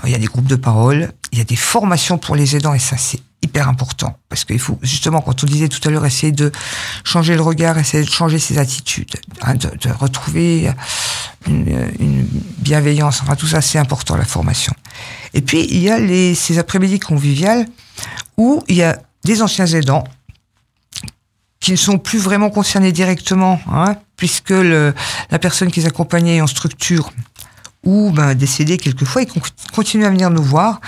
il 0.04 0.12
y 0.12 0.16
a 0.16 0.20
des 0.20 0.28
groupes 0.28 0.46
de 0.46 0.58
parole, 0.58 1.14
il 1.32 1.38
y 1.40 1.42
a 1.42 1.46
des 1.46 1.56
formations 1.56 2.18
pour 2.18 2.36
les 2.36 2.56
aidants, 2.56 2.74
et 2.74 2.80
ça 2.80 2.98
c'est 2.98 3.22
hyper 3.44 3.68
important, 3.68 4.18
parce 4.30 4.46
qu'il 4.46 4.60
faut 4.60 4.80
justement, 4.82 5.22
quand 5.22 5.44
on 5.44 5.48
disait 5.48 5.68
tout 5.68 5.86
à 5.88 5.92
l'heure, 5.92 6.06
essayer 6.06 6.32
de 6.32 6.52
changer 7.04 7.36
le 7.36 7.42
regard, 7.42 7.78
essayer 7.78 8.04
de 8.04 8.10
changer 8.10 8.40
ses 8.40 8.58
attitudes, 8.58 9.16
hein, 9.42 9.56
de, 9.56 9.70
retrouver 10.00 10.72
une, 11.48 12.28
bienveillance, 12.60 13.22
enfin 13.22 13.36
tout 13.36 13.48
ça 13.48 13.62
c'est 13.62 13.78
important, 13.78 14.16
la 14.16 14.26
formation. 14.26 14.74
Et 15.34 15.42
puis 15.42 15.68
il 15.70 15.80
y 15.80 15.90
a 15.90 16.00
les, 16.00 16.36
ces 16.36 16.58
après-midi 16.58 17.00
conviviales 17.00 17.68
où 18.38 18.64
il 18.68 18.78
y 18.78 18.84
a 18.84 19.00
des 19.24 19.42
anciens 19.42 19.68
aidants 19.68 20.06
qui 21.60 21.72
ne 21.72 21.78
sont 21.78 21.98
plus 21.98 22.20
vraiment 22.20 22.50
concernés 22.50 22.92
directement, 22.92 23.60
hein, 23.72 23.96
puisque 24.18 24.50
le, 24.50 24.94
la 25.32 25.40
personne 25.40 25.72
qui 25.72 25.82
les 25.82 25.86
accompagnait 25.86 26.42
en 26.42 26.48
structure 26.48 27.12
ou 27.86 28.12
ben, 28.12 28.34
décédée 28.34 28.78
quelquefois, 28.78 29.24
ils 29.24 29.30
continuent 29.74 30.06
à 30.06 30.10
venir 30.10 30.30
nous 30.30 30.44
voir 30.44 30.82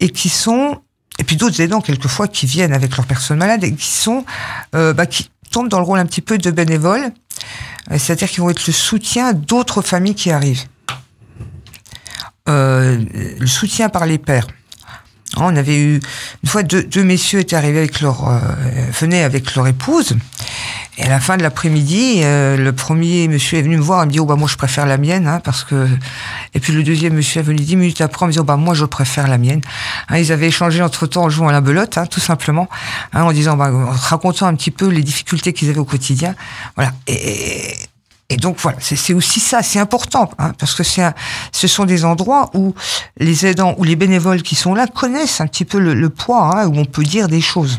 et 0.00 0.10
qui 0.10 0.28
sont 0.28 0.80
et 1.18 1.24
puis 1.24 1.36
d'autres 1.36 1.60
aidants 1.60 1.80
quelquefois 1.80 2.28
qui 2.28 2.46
viennent 2.46 2.72
avec 2.72 2.96
leurs 2.96 3.06
personnes 3.06 3.38
malades 3.38 3.64
et 3.64 3.74
qui 3.74 3.86
sont 3.86 4.24
euh, 4.74 4.92
bah, 4.92 5.06
qui 5.06 5.30
tombent 5.50 5.68
dans 5.68 5.78
le 5.78 5.84
rôle 5.84 5.98
un 5.98 6.06
petit 6.06 6.20
peu 6.20 6.38
de 6.38 6.50
bénévoles, 6.50 7.12
euh, 7.90 7.98
c'est-à-dire 7.98 8.28
qu'ils 8.28 8.42
vont 8.42 8.50
être 8.50 8.66
le 8.66 8.72
soutien 8.72 9.32
d'autres 9.32 9.82
familles 9.82 10.16
qui 10.16 10.30
arrivent. 10.30 10.64
Euh, 12.48 13.02
le 13.38 13.46
soutien 13.46 13.88
par 13.88 14.04
les 14.06 14.18
pères. 14.18 14.48
On 15.36 15.56
avait 15.56 15.76
eu 15.76 16.00
une 16.42 16.48
fois 16.48 16.62
deux, 16.62 16.82
deux 16.84 17.04
messieurs 17.04 17.40
étaient 17.40 17.56
arrivés 17.56 17.78
avec 17.78 18.00
leur 18.00 18.28
euh, 18.28 18.38
venaient 18.92 19.22
avec 19.22 19.54
leur 19.54 19.66
épouse 19.66 20.16
et 20.96 21.02
à 21.02 21.08
la 21.08 21.18
fin 21.18 21.36
de 21.36 21.42
l'après-midi, 21.42 22.20
euh, 22.22 22.56
le 22.56 22.72
premier 22.72 23.26
monsieur 23.26 23.58
est 23.58 23.62
venu 23.62 23.76
me 23.76 23.82
voir, 23.82 24.04
il 24.04 24.06
me 24.06 24.12
dit 24.12 24.20
oh 24.20 24.26
bah 24.26 24.36
moi 24.36 24.46
je 24.46 24.56
préfère 24.56 24.86
la 24.86 24.96
mienne 24.96 25.26
hein, 25.26 25.40
parce 25.42 25.64
que 25.64 25.88
et 26.54 26.60
puis 26.60 26.72
le 26.72 26.84
deuxième 26.84 27.14
monsieur 27.14 27.40
est 27.40 27.42
venu 27.42 27.62
dix 27.62 27.74
minutes 27.74 28.00
après, 28.00 28.26
il 28.26 28.28
me 28.28 28.32
dit 28.32 28.38
oh 28.38 28.44
bah 28.44 28.56
moi 28.56 28.74
je 28.74 28.84
préfère 28.84 29.26
la 29.26 29.36
mienne. 29.36 29.60
Hein, 30.08 30.18
ils 30.18 30.30
avaient 30.30 30.46
échangé 30.46 30.82
entre 30.82 31.06
temps 31.06 31.24
en 31.24 31.30
jouant 31.30 31.48
à 31.48 31.52
la 31.52 31.60
belote, 31.60 31.98
hein, 31.98 32.06
tout 32.06 32.20
simplement, 32.20 32.68
hein, 33.12 33.24
en 33.24 33.32
disant 33.32 33.56
bah, 33.56 33.72
en 33.72 33.90
racontant 33.90 34.46
un 34.46 34.54
petit 34.54 34.70
peu 34.70 34.86
les 34.86 35.02
difficultés 35.02 35.52
qu'ils 35.52 35.68
avaient 35.68 35.80
au 35.80 35.84
quotidien, 35.84 36.36
voilà. 36.76 36.92
Et, 37.08 37.72
et 37.72 37.74
donc 38.30 38.56
voilà, 38.58 38.78
c'est 38.80 39.14
aussi 39.14 39.38
ça, 39.38 39.62
c'est 39.62 39.78
important, 39.78 40.30
hein, 40.38 40.52
parce 40.58 40.74
que 40.74 40.82
c'est 40.82 41.02
ce 41.52 41.66
sont 41.66 41.84
des 41.84 42.04
endroits 42.04 42.50
où 42.54 42.74
les 43.18 43.46
aidants 43.46 43.74
ou 43.78 43.84
les 43.84 43.96
bénévoles 43.96 44.42
qui 44.42 44.54
sont 44.54 44.74
là 44.74 44.86
connaissent 44.86 45.40
un 45.40 45.46
petit 45.46 45.64
peu 45.64 45.78
le, 45.78 46.10
poids, 46.10 46.56
hein, 46.56 46.66
où 46.68 46.76
on 46.76 46.84
peut 46.84 47.02
dire 47.02 47.28
des 47.28 47.40
choses. 47.40 47.78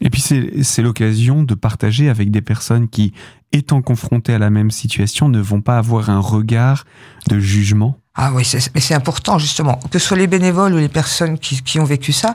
Et 0.00 0.10
puis 0.10 0.20
c'est 0.20 0.82
l'occasion 0.82 1.42
de 1.42 1.54
partager 1.54 2.08
avec 2.08 2.30
des 2.30 2.40
personnes 2.40 2.88
qui, 2.88 3.12
étant 3.52 3.82
confrontées 3.82 4.34
à 4.34 4.38
la 4.38 4.50
même 4.50 4.70
situation, 4.70 5.28
ne 5.28 5.40
vont 5.40 5.60
pas 5.60 5.78
avoir 5.78 6.08
un 6.10 6.20
regard 6.20 6.84
de 7.28 7.38
jugement. 7.38 7.96
Ah 8.14 8.32
oui, 8.34 8.50
mais 8.74 8.80
c'est 8.80 8.94
important 8.94 9.38
justement, 9.38 9.78
que 9.90 9.98
ce 9.98 10.06
soit 10.06 10.16
les 10.16 10.26
bénévoles 10.26 10.74
ou 10.74 10.78
les 10.78 10.88
personnes 10.88 11.38
qui, 11.38 11.62
qui 11.62 11.78
ont 11.78 11.84
vécu 11.84 12.12
ça. 12.12 12.34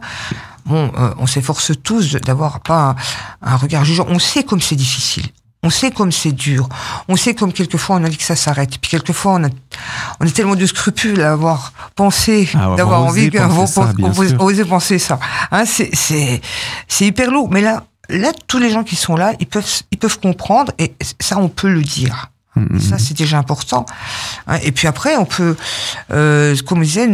Bon, 0.65 0.91
euh, 0.97 1.13
on 1.19 1.27
s'efforce 1.27 1.73
tous 1.83 2.15
d'avoir 2.15 2.61
pas 2.61 2.95
un, 3.41 3.53
un 3.53 3.55
regard 3.55 3.85
jugeant. 3.85 4.05
On 4.09 4.19
sait 4.19 4.43
comme 4.43 4.61
c'est 4.61 4.75
difficile. 4.75 5.25
On 5.65 5.71
sait 5.71 5.89
comme 5.89 6.11
c'est 6.11 6.31
dur. 6.31 6.69
On 7.07 7.15
sait 7.15 7.33
comme 7.33 7.51
quelquefois 7.51 7.95
on 7.95 8.03
a 8.03 8.09
dit 8.09 8.17
que 8.17 8.23
ça 8.23 8.35
s'arrête. 8.35 8.77
Puis 8.79 8.91
quelquefois 8.91 9.33
on 9.33 9.43
a, 9.45 9.49
on 10.19 10.27
a 10.27 10.29
tellement 10.29 10.55
de 10.55 10.65
scrupules 10.65 11.21
à 11.21 11.31
avoir 11.31 11.73
pensé, 11.95 12.47
ah, 12.53 12.75
d'avoir 12.77 13.03
envie, 13.03 13.31
oser 14.39 14.65
penser 14.65 14.99
ça. 14.99 15.19
Hein, 15.51 15.65
c'est, 15.65 15.89
c'est, 15.93 16.39
c'est 16.87 17.07
hyper 17.07 17.31
lourd. 17.31 17.49
Mais 17.51 17.61
là, 17.61 17.83
là, 18.09 18.31
tous 18.45 18.59
les 18.59 18.69
gens 18.69 18.83
qui 18.83 18.95
sont 18.95 19.15
là, 19.15 19.33
ils 19.39 19.47
peuvent, 19.47 19.65
ils 19.91 19.97
peuvent 19.97 20.19
comprendre 20.19 20.71
et 20.77 20.93
ça, 21.19 21.39
on 21.39 21.49
peut 21.49 21.69
le 21.69 21.81
dire. 21.81 22.29
Ça, 22.79 22.97
c'est 22.97 23.17
déjà 23.17 23.37
important. 23.37 23.85
Et 24.63 24.71
puis 24.71 24.87
après, 24.87 25.17
on 25.17 25.25
peut, 25.25 25.57
euh, 26.11 26.55
comme 26.65 26.83
je 26.83 26.87
disais, 26.87 27.09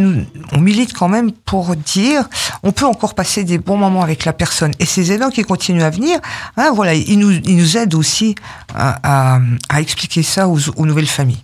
on 0.52 0.60
milite 0.60 0.92
quand 0.92 1.08
même 1.08 1.32
pour 1.32 1.74
dire, 1.74 2.28
on 2.62 2.70
peut 2.70 2.86
encore 2.86 3.14
passer 3.14 3.42
des 3.42 3.58
bons 3.58 3.76
moments 3.76 4.02
avec 4.02 4.24
la 4.24 4.32
personne. 4.32 4.70
Et 4.78 4.86
ces 4.86 5.10
aidants 5.10 5.30
qui 5.30 5.42
continuent 5.42 5.82
à 5.82 5.90
venir, 5.90 6.20
hein, 6.56 6.70
voilà, 6.74 6.94
ils 6.94 7.18
nous, 7.18 7.32
ils 7.32 7.56
nous 7.56 7.76
aident 7.76 7.94
aussi 7.94 8.36
à, 8.74 9.40
expliquer 9.78 10.22
ça 10.22 10.48
aux, 10.48 10.86
nouvelles 10.86 11.06
familles. 11.06 11.42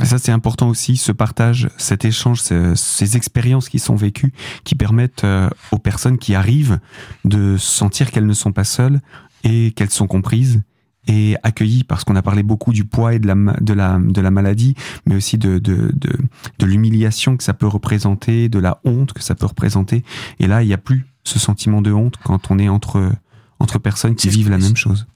Et 0.00 0.04
ça, 0.04 0.18
c'est 0.18 0.32
important 0.32 0.68
aussi, 0.68 0.96
ce 0.96 1.12
partage, 1.12 1.68
cet 1.76 2.04
échange, 2.04 2.40
ces, 2.40 2.74
ces, 2.76 3.16
expériences 3.16 3.68
qui 3.68 3.80
sont 3.80 3.96
vécues, 3.96 4.32
qui 4.64 4.74
permettent 4.76 5.24
euh, 5.24 5.50
aux 5.72 5.78
personnes 5.78 6.18
qui 6.18 6.34
arrivent 6.34 6.78
de 7.24 7.56
sentir 7.58 8.10
qu'elles 8.10 8.26
ne 8.26 8.32
sont 8.32 8.52
pas 8.52 8.64
seules 8.64 9.00
et 9.44 9.72
qu'elles 9.72 9.90
sont 9.90 10.06
comprises 10.06 10.62
et 11.08 11.36
accueilli 11.42 11.82
parce 11.82 12.04
qu'on 12.04 12.14
a 12.14 12.22
parlé 12.22 12.42
beaucoup 12.42 12.72
du 12.72 12.84
poids 12.84 13.14
et 13.14 13.18
de 13.18 13.26
la, 13.26 13.34
de 13.34 13.72
la, 13.72 13.98
de 13.98 14.20
la 14.20 14.30
maladie, 14.30 14.74
mais 15.06 15.16
aussi 15.16 15.38
de, 15.38 15.58
de, 15.58 15.90
de, 15.94 16.10
de 16.58 16.66
l'humiliation 16.66 17.36
que 17.36 17.42
ça 17.42 17.54
peut 17.54 17.66
représenter, 17.66 18.48
de 18.48 18.58
la 18.58 18.78
honte 18.84 19.12
que 19.12 19.22
ça 19.22 19.34
peut 19.34 19.46
représenter. 19.46 20.04
Et 20.38 20.46
là, 20.46 20.62
il 20.62 20.66
n'y 20.66 20.74
a 20.74 20.78
plus 20.78 21.06
ce 21.24 21.38
sentiment 21.38 21.82
de 21.82 21.92
honte 21.92 22.14
quand 22.22 22.50
on 22.50 22.58
est 22.58 22.68
entre, 22.68 23.10
entre 23.58 23.78
personnes 23.78 24.14
qui 24.14 24.28
vivent 24.28 24.50
la 24.50 24.58
même 24.58 24.76
chose. 24.76 25.06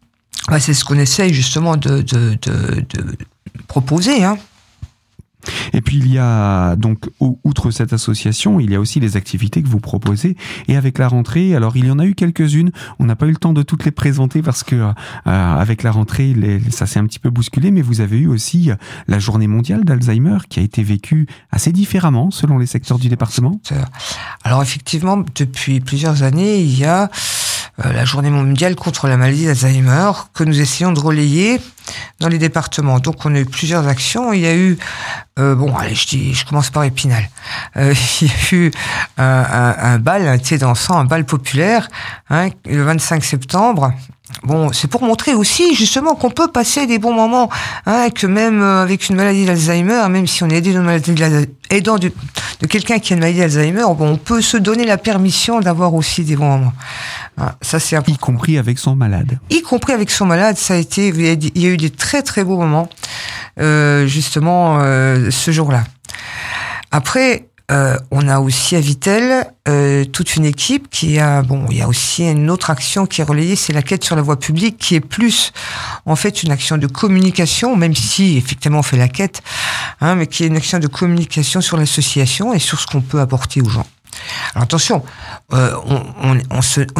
Ouais, 0.50 0.58
c'est 0.58 0.74
ce 0.74 0.84
qu'on 0.84 0.98
essaye 0.98 1.32
justement 1.32 1.76
de, 1.76 2.02
de, 2.02 2.36
de, 2.42 2.80
de 2.80 3.16
proposer. 3.68 4.24
Hein. 4.24 4.38
Et 5.72 5.80
puis 5.80 5.96
il 5.96 6.12
y 6.12 6.18
a 6.18 6.76
donc 6.76 7.08
outre 7.20 7.70
cette 7.70 7.92
association, 7.92 8.60
il 8.60 8.70
y 8.70 8.74
a 8.74 8.80
aussi 8.80 9.00
les 9.00 9.16
activités 9.16 9.62
que 9.62 9.68
vous 9.68 9.80
proposez. 9.80 10.36
Et 10.68 10.76
avec 10.76 10.98
la 10.98 11.08
rentrée, 11.08 11.54
alors 11.54 11.76
il 11.76 11.86
y 11.86 11.90
en 11.90 11.98
a 11.98 12.06
eu 12.06 12.14
quelques-unes. 12.14 12.72
On 12.98 13.04
n'a 13.04 13.16
pas 13.16 13.26
eu 13.26 13.30
le 13.30 13.36
temps 13.36 13.52
de 13.52 13.62
toutes 13.62 13.84
les 13.84 13.90
présenter 13.90 14.42
parce 14.42 14.62
que 14.62 14.76
euh, 14.76 14.92
avec 15.24 15.82
la 15.82 15.90
rentrée, 15.90 16.34
ça 16.70 16.86
s'est 16.86 16.98
un 16.98 17.06
petit 17.06 17.18
peu 17.18 17.30
bousculé. 17.30 17.70
Mais 17.70 17.82
vous 17.82 18.00
avez 18.00 18.18
eu 18.18 18.26
aussi 18.26 18.70
la 19.08 19.18
Journée 19.18 19.46
mondiale 19.46 19.84
d'Alzheimer 19.84 20.38
qui 20.48 20.60
a 20.60 20.62
été 20.62 20.82
vécue 20.82 21.26
assez 21.50 21.72
différemment 21.72 22.30
selon 22.30 22.58
les 22.58 22.66
secteurs 22.66 22.98
du 22.98 23.08
département. 23.08 23.60
Alors 24.44 24.62
effectivement, 24.62 25.24
depuis 25.34 25.80
plusieurs 25.80 26.22
années, 26.22 26.60
il 26.60 26.78
y 26.78 26.84
a 26.84 27.02
euh, 27.04 27.08
la 27.78 28.04
journée 28.04 28.30
mondiale 28.30 28.76
contre 28.76 29.08
la 29.08 29.16
maladie 29.16 29.46
d'Alzheimer 29.46 30.12
que 30.34 30.44
nous 30.44 30.60
essayons 30.60 30.92
de 30.92 31.00
relayer 31.00 31.60
dans 32.20 32.28
les 32.28 32.38
départements. 32.38 33.00
Donc 33.00 33.24
on 33.24 33.34
a 33.34 33.40
eu 33.40 33.46
plusieurs 33.46 33.88
actions. 33.88 34.32
Il 34.32 34.40
y 34.40 34.46
a 34.46 34.54
eu, 34.54 34.78
euh, 35.38 35.54
bon, 35.54 35.74
allez, 35.76 35.94
je, 35.94 36.06
dis, 36.06 36.34
je 36.34 36.44
commence 36.44 36.70
par 36.70 36.84
Épinal. 36.84 37.28
Euh, 37.76 37.94
il 38.20 38.28
y 38.28 38.30
a 38.30 38.54
eu 38.54 38.70
un, 39.18 39.24
un, 39.24 39.76
un 39.94 39.98
bal, 39.98 40.28
un 40.28 40.38
thé 40.38 40.58
dansant, 40.58 40.98
un 40.98 41.04
bal 41.04 41.24
populaire, 41.24 41.88
hein, 42.30 42.48
le 42.66 42.82
25 42.82 43.24
septembre. 43.24 43.92
Bon, 44.44 44.72
c'est 44.72 44.88
pour 44.88 45.02
montrer 45.02 45.34
aussi 45.34 45.74
justement 45.74 46.16
qu'on 46.16 46.30
peut 46.30 46.48
passer 46.48 46.86
des 46.86 46.98
bons 46.98 47.12
moments, 47.12 47.48
hein, 47.86 48.08
que 48.12 48.26
même 48.26 48.60
euh, 48.60 48.82
avec 48.82 49.08
une 49.08 49.14
maladie 49.14 49.46
d'Alzheimer, 49.46 50.08
même 50.08 50.26
si 50.26 50.42
on 50.42 50.48
est 50.48 50.56
aidé 50.56 50.74
aidant 51.70 51.96
de, 51.96 52.10
de 52.60 52.66
quelqu'un 52.66 52.98
qui 52.98 53.12
a 53.12 53.16
une 53.16 53.20
maladie 53.20 53.38
d'Alzheimer, 53.38 53.84
bon, 53.96 54.12
on 54.12 54.16
peut 54.16 54.40
se 54.40 54.56
donner 54.56 54.84
la 54.84 54.98
permission 54.98 55.60
d'avoir 55.60 55.94
aussi 55.94 56.24
des 56.24 56.34
bons 56.34 56.48
moments. 56.48 56.72
Ah, 57.40 57.54
ça 57.62 57.78
c'est 57.78 57.96
y 58.08 58.18
compris 58.18 58.58
avec 58.58 58.78
son 58.78 58.96
malade. 58.96 59.38
Y 59.50 59.62
compris 59.62 59.92
avec 59.92 60.10
son 60.10 60.26
malade, 60.26 60.56
ça 60.58 60.74
a 60.74 60.76
été, 60.76 61.08
il 61.08 61.62
y 61.62 61.66
a 61.66 61.68
eu 61.68 61.76
des 61.76 61.90
très 61.90 62.22
très 62.22 62.42
beaux 62.42 62.58
moments 62.58 62.88
euh, 63.60 64.06
justement 64.06 64.80
euh, 64.80 65.30
ce 65.30 65.52
jour-là. 65.52 65.84
Après, 66.90 67.46
euh, 67.72 67.96
on 68.10 68.28
a 68.28 68.38
aussi 68.40 68.76
à 68.76 68.80
Vitel 68.80 69.46
euh, 69.66 70.04
toute 70.04 70.36
une 70.36 70.44
équipe 70.44 70.90
qui 70.90 71.18
a 71.18 71.40
bon, 71.40 71.64
il 71.70 71.78
y 71.78 71.82
a 71.82 71.88
aussi 71.88 72.28
une 72.28 72.50
autre 72.50 72.68
action 72.68 73.06
qui 73.06 73.22
est 73.22 73.24
relayée, 73.24 73.56
c'est 73.56 73.72
la 73.72 73.80
quête 73.80 74.04
sur 74.04 74.14
la 74.14 74.20
voie 74.20 74.38
publique, 74.38 74.76
qui 74.76 74.94
est 74.94 75.00
plus 75.00 75.52
en 76.04 76.14
fait 76.14 76.42
une 76.42 76.50
action 76.50 76.76
de 76.76 76.86
communication, 76.86 77.74
même 77.74 77.94
si 77.94 78.36
effectivement 78.36 78.80
on 78.80 78.82
fait 78.82 78.98
la 78.98 79.08
quête, 79.08 79.42
hein, 80.02 80.16
mais 80.16 80.26
qui 80.26 80.44
est 80.44 80.48
une 80.48 80.56
action 80.56 80.80
de 80.80 80.86
communication 80.86 81.62
sur 81.62 81.78
l'association 81.78 82.52
et 82.52 82.58
sur 82.58 82.78
ce 82.78 82.86
qu'on 82.86 83.00
peut 83.00 83.20
apporter 83.20 83.62
aux 83.62 83.70
gens. 83.70 83.86
Alors 84.54 84.64
attention, 84.64 85.02
euh, 85.52 85.74
on, 86.22 86.34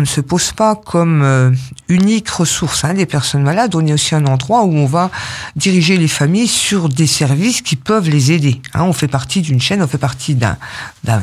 ne 0.01 0.05
se 0.07 0.20
pose 0.20 0.53
pas 0.53 0.75
comme 0.75 1.22
euh, 1.22 1.51
unique 1.88 2.29
ressource 2.29 2.85
hein, 2.85 2.94
des 2.94 3.07
personnes 3.07 3.42
malades. 3.42 3.75
On 3.75 3.87
est 3.87 3.92
aussi 3.92 4.14
un 4.14 4.27
endroit 4.27 4.64
où 4.64 4.75
on 4.75 4.87
va 4.87 5.11
diriger 5.57 5.96
les 5.96 6.09
familles 6.09 6.48
sur 6.48 6.88
des 6.88 7.07
services 7.07 7.62
qui 7.62 7.77
peuvent 7.77 8.09
les 8.09 8.33
aider. 8.33 8.61
Hein. 8.75 8.85
on 8.85 8.92
fait 8.92 9.09
partie 9.09 9.42
d'une 9.42 9.61
chaîne, 9.61 9.83
on 9.83 9.87
fait 9.87 9.98
partie 9.98 10.35
d'un 10.35 10.57
d'un 11.05 11.20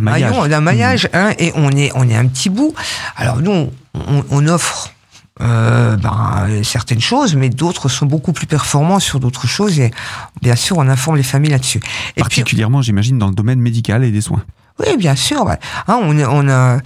maillage, 0.00 0.48
d'un 0.48 0.60
maillage, 0.60 1.04
mmh. 1.06 1.16
hein, 1.16 1.32
et 1.38 1.52
on 1.54 1.70
est 1.72 1.90
on 1.94 2.08
est 2.08 2.16
un 2.16 2.26
petit 2.26 2.48
bout. 2.48 2.74
Alors 3.16 3.40
nous, 3.40 3.70
on, 4.30 4.46
offre 4.48 4.92
euh, 5.40 5.96
ben, 5.96 6.62
certaines 6.62 7.00
choses, 7.00 7.34
mais 7.34 7.48
d'autres 7.48 7.88
sont 7.88 8.06
beaucoup 8.06 8.32
plus 8.32 8.46
performants 8.46 9.00
sur 9.00 9.20
d'autres 9.20 9.46
choses 9.46 9.78
et 9.78 9.90
bien 10.42 10.56
sûr 10.56 10.78
on 10.78 10.88
informe 10.88 11.16
les 11.16 11.22
familles 11.22 11.50
là-dessus. 11.50 11.80
Particulièrement, 12.16 12.82
j'imagine, 12.82 13.18
dans 13.18 13.28
le 13.28 13.34
domaine 13.34 13.60
médical 13.60 14.04
et 14.04 14.10
des 14.10 14.20
soins. 14.20 14.42
Oui, 14.80 14.96
bien 14.96 15.16
sûr. 15.16 15.44
Bah, 15.44 15.58
hein, 15.88 15.98
on, 16.02 16.18
on 16.18 16.48
a 16.48 16.78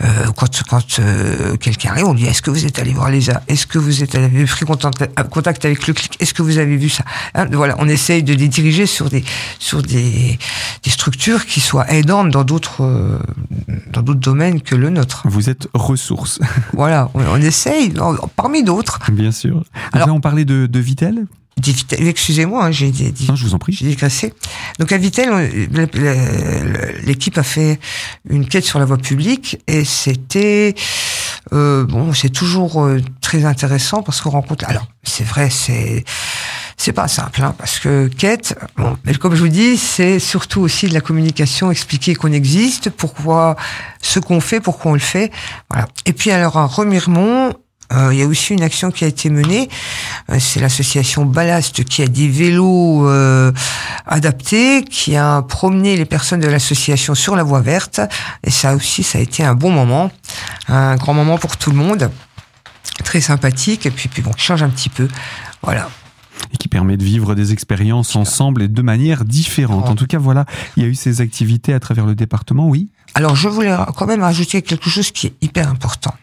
euh, 0.00 0.26
quand 0.36 0.62
quand 0.68 1.00
euh, 1.00 1.56
quelqu'un 1.56 1.90
arrive, 1.90 2.06
on 2.06 2.14
dit 2.14 2.26
est-ce 2.26 2.42
que 2.42 2.50
vous 2.50 2.64
êtes 2.64 2.78
allé 2.78 2.92
voir 2.92 3.10
les 3.10 3.30
Est-ce 3.48 3.66
que 3.66 3.78
vous 3.78 4.02
êtes 4.02 4.14
allé 4.14 4.44
pris 4.44 4.64
contact, 4.64 5.08
contact 5.30 5.64
avec 5.64 5.86
le 5.86 5.94
clic? 5.94 6.16
Est-ce 6.20 6.34
que 6.34 6.42
vous 6.42 6.58
avez 6.58 6.76
vu 6.76 6.88
ça? 6.88 7.04
Hein, 7.34 7.46
Voilà, 7.50 7.74
on 7.78 7.88
essaye 7.88 8.22
de 8.22 8.32
les 8.34 8.48
diriger 8.48 8.86
sur 8.86 9.08
des 9.08 9.24
sur 9.58 9.82
des, 9.82 10.38
des 10.84 10.90
structures 10.90 11.46
qui 11.46 11.60
soient 11.60 11.90
aidantes 11.92 12.30
dans 12.30 12.44
d'autres 12.44 12.82
euh, 12.84 13.18
dans 13.92 14.02
d'autres 14.02 14.20
domaines 14.20 14.60
que 14.60 14.76
le 14.76 14.90
nôtre. 14.90 15.22
Vous 15.24 15.50
êtes 15.50 15.68
ressources. 15.74 16.38
voilà, 16.74 17.10
on, 17.14 17.22
on 17.22 17.36
essaye 17.40 17.92
parmi 18.36 18.62
d'autres. 18.62 19.00
Bien 19.10 19.32
sûr. 19.32 19.64
Alors, 19.92 20.06
là, 20.08 20.12
on 20.12 20.20
parlait 20.20 20.44
de, 20.44 20.66
de 20.66 20.78
Vitel 20.78 21.26
Excusez-moi, 21.98 22.64
hein, 22.64 22.70
j'ai 22.70 22.90
dit. 22.90 23.12
Non, 23.28 23.36
je 23.36 23.44
vous 23.44 23.54
en 23.54 23.58
prie. 23.58 23.72
J'ai. 23.72 23.96
Donc 24.78 24.92
à 24.92 24.98
Vitel, 24.98 25.68
l'équipe 27.04 27.36
a 27.38 27.42
fait 27.42 27.78
une 28.28 28.46
quête 28.46 28.64
sur 28.64 28.78
la 28.78 28.84
voie 28.84 28.98
publique 28.98 29.58
et 29.66 29.84
c'était 29.84 30.74
euh, 31.52 31.84
bon, 31.84 32.12
c'est 32.12 32.28
toujours 32.28 32.84
euh, 32.84 33.00
très 33.20 33.44
intéressant 33.44 34.02
parce 34.02 34.20
qu'on 34.20 34.30
rencontre. 34.30 34.64
Alors 34.68 34.86
c'est 35.02 35.24
vrai, 35.24 35.50
c'est 35.50 36.04
c'est 36.76 36.92
pas 36.92 37.08
simple 37.08 37.42
hein, 37.42 37.54
parce 37.58 37.80
que 37.80 38.06
quête, 38.06 38.56
bon, 38.76 38.96
mais 39.04 39.14
comme 39.14 39.34
je 39.34 39.40
vous 39.40 39.48
dis, 39.48 39.76
c'est 39.76 40.18
surtout 40.18 40.60
aussi 40.60 40.86
de 40.86 40.94
la 40.94 41.00
communication, 41.00 41.70
expliquer 41.70 42.14
qu'on 42.14 42.32
existe, 42.32 42.90
pourquoi 42.90 43.56
ce 44.00 44.20
qu'on 44.20 44.40
fait, 44.40 44.60
pourquoi 44.60 44.92
on 44.92 44.94
le 44.94 45.00
fait, 45.00 45.32
voilà. 45.70 45.88
Et 46.06 46.12
puis 46.12 46.30
alors 46.30 46.56
à 46.56 46.66
Remiremont, 46.66 47.52
il 47.90 48.18
y 48.18 48.22
a 48.22 48.26
aussi 48.26 48.52
une 48.52 48.62
action 48.62 48.90
qui 48.90 49.04
a 49.04 49.08
été 49.08 49.30
menée. 49.30 49.68
Euh, 50.30 50.38
c'est 50.38 50.60
l'association 50.60 51.24
Ballast 51.24 51.84
qui 51.84 52.02
a 52.02 52.06
des 52.06 52.28
vélos 52.28 53.08
euh, 53.08 53.52
adaptés, 54.06 54.84
qui 54.84 55.16
a 55.16 55.42
promené 55.42 55.96
les 55.96 56.04
personnes 56.04 56.40
de 56.40 56.48
l'association 56.48 57.14
sur 57.14 57.36
la 57.36 57.42
voie 57.42 57.60
verte. 57.60 58.00
Et 58.44 58.50
ça 58.50 58.74
aussi, 58.74 59.02
ça 59.02 59.18
a 59.18 59.20
été 59.20 59.44
un 59.44 59.54
bon 59.54 59.70
moment, 59.70 60.10
un 60.68 60.96
grand 60.96 61.14
moment 61.14 61.38
pour 61.38 61.56
tout 61.56 61.70
le 61.70 61.76
monde, 61.76 62.10
très 63.04 63.20
sympathique. 63.20 63.86
Et 63.86 63.90
puis, 63.90 64.08
puis 64.08 64.22
bon, 64.22 64.32
qui 64.32 64.44
change 64.44 64.62
un 64.62 64.70
petit 64.70 64.90
peu. 64.90 65.08
Voilà 65.62 65.88
et 66.52 66.56
qui 66.56 66.68
permet 66.68 66.96
de 66.96 67.04
vivre 67.04 67.34
des 67.34 67.52
expériences 67.52 68.16
ensemble 68.16 68.62
et 68.62 68.68
de 68.68 68.82
manière 68.82 69.24
différente. 69.24 69.88
En 69.88 69.96
tout 69.96 70.06
cas, 70.06 70.18
voilà, 70.18 70.46
il 70.76 70.82
y 70.82 70.86
a 70.86 70.88
eu 70.88 70.94
ces 70.94 71.20
activités 71.20 71.74
à 71.74 71.80
travers 71.80 72.06
le 72.06 72.14
département, 72.14 72.68
oui. 72.68 72.88
Alors, 73.14 73.36
je 73.36 73.48
voulais 73.48 73.74
quand 73.96 74.06
même 74.06 74.22
rajouter 74.22 74.62
quelque 74.62 74.88
chose 74.88 75.10
qui 75.10 75.26
est 75.26 75.34
hyper 75.40 75.68
important. 75.68 76.14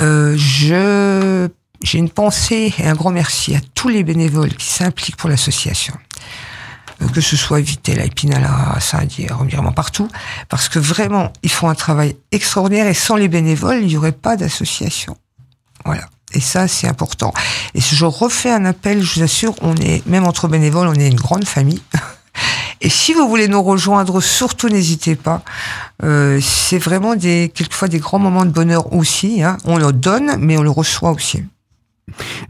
Euh, 0.00 0.34
je 0.36 1.48
j'ai 1.82 1.98
une 1.98 2.10
pensée 2.10 2.74
et 2.78 2.86
un 2.86 2.94
grand 2.94 3.10
merci 3.10 3.54
à 3.54 3.60
tous 3.74 3.88
les 3.88 4.02
bénévoles 4.02 4.52
qui 4.54 4.66
s'impliquent 4.66 5.16
pour 5.16 5.28
l'association. 5.28 5.94
Euh, 7.02 7.08
que 7.08 7.20
ce 7.20 7.36
soit 7.36 7.60
Vitel, 7.60 8.00
à 8.00 8.04
Épinal, 8.04 8.44
à 8.44 8.80
Saint-Dié, 8.80 9.28
revirement 9.30 9.72
partout. 9.72 10.08
Parce 10.48 10.68
que 10.68 10.78
vraiment, 10.78 11.32
ils 11.42 11.50
font 11.50 11.68
un 11.68 11.74
travail 11.74 12.16
extraordinaire 12.32 12.86
et 12.88 12.94
sans 12.94 13.16
les 13.16 13.28
bénévoles, 13.28 13.82
il 13.82 13.86
n'y 13.86 13.96
aurait 13.96 14.12
pas 14.12 14.36
d'association. 14.36 15.16
Voilà. 15.84 16.08
Et 16.34 16.40
ça, 16.40 16.68
c'est 16.68 16.88
important. 16.88 17.32
Et 17.74 17.80
si 17.80 17.96
je 17.96 18.04
refais 18.04 18.50
un 18.50 18.64
appel, 18.64 19.02
je 19.02 19.14
vous 19.14 19.22
assure, 19.22 19.54
on 19.62 19.74
est, 19.76 20.04
même 20.06 20.26
entre 20.26 20.48
bénévoles, 20.48 20.88
on 20.88 20.94
est 20.94 21.08
une 21.08 21.16
grande 21.16 21.46
famille. 21.46 21.82
Et 22.80 22.88
si 22.88 23.12
vous 23.12 23.28
voulez 23.28 23.48
nous 23.48 23.62
rejoindre, 23.62 24.20
surtout 24.20 24.68
n'hésitez 24.68 25.16
pas. 25.16 25.42
Euh, 26.04 26.40
c'est 26.40 26.78
vraiment 26.78 27.16
des 27.16 27.50
quelquefois 27.52 27.88
des 27.88 27.98
grands 27.98 28.18
moments 28.18 28.44
de 28.44 28.50
bonheur 28.50 28.92
aussi. 28.92 29.42
Hein. 29.42 29.58
On 29.64 29.78
le 29.78 29.92
donne, 29.92 30.36
mais 30.38 30.56
on 30.56 30.62
le 30.62 30.70
reçoit 30.70 31.10
aussi. 31.10 31.42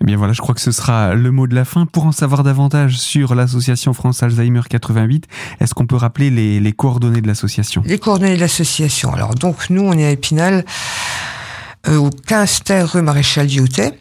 Eh 0.01 0.05
bien 0.05 0.17
voilà, 0.17 0.33
je 0.33 0.41
crois 0.41 0.55
que 0.55 0.61
ce 0.61 0.71
sera 0.71 1.15
le 1.15 1.31
mot 1.31 1.47
de 1.47 1.55
la 1.55 1.65
fin. 1.65 1.87
Pour 1.87 2.07
en 2.07 2.13
savoir 2.13 2.45
davantage 2.45 2.99
sur 2.99 3.35
l'association 3.35 3.93
France 3.93 4.23
Alzheimer 4.23 4.61
88, 4.69 5.27
est-ce 5.61 5.75
qu'on 5.75 5.87
peut 5.87 5.97
rappeler 5.97 6.31
les, 6.31 6.73
coordonnées 6.73 7.21
de 7.21 7.27
l'association? 7.27 7.83
Les 7.85 7.99
coordonnées 7.99 8.37
de 8.37 8.41
l'association. 8.41 9.13
Alors 9.13 9.35
donc 9.35 9.71
nous, 9.71 9.83
on 9.83 9.93
est 9.93 10.05
à 10.05 10.11
Épinal, 10.11 10.65
euh, 11.89 11.97
au 11.97 12.11
15 12.11 12.63
terre 12.65 12.93
rue 12.93 13.03
Maréchal 13.03 13.47
Diotet. 13.47 13.99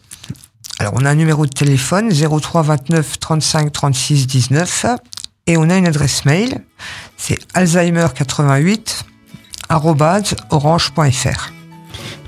Alors 0.80 0.94
on 0.96 1.06
a 1.06 1.10
un 1.10 1.16
numéro 1.16 1.46
de 1.46 1.52
téléphone 1.52 2.12
03 2.12 2.62
29 2.62 3.20
35 3.20 3.72
36 3.72 4.28
19 4.28 4.86
et 5.48 5.58
on 5.58 5.70
a 5.70 5.78
une 5.78 5.88
adresse 5.88 6.26
mail, 6.26 6.62
c'est 7.18 7.40
alzheimer88 7.56 9.04
orange.fr. 10.50 11.52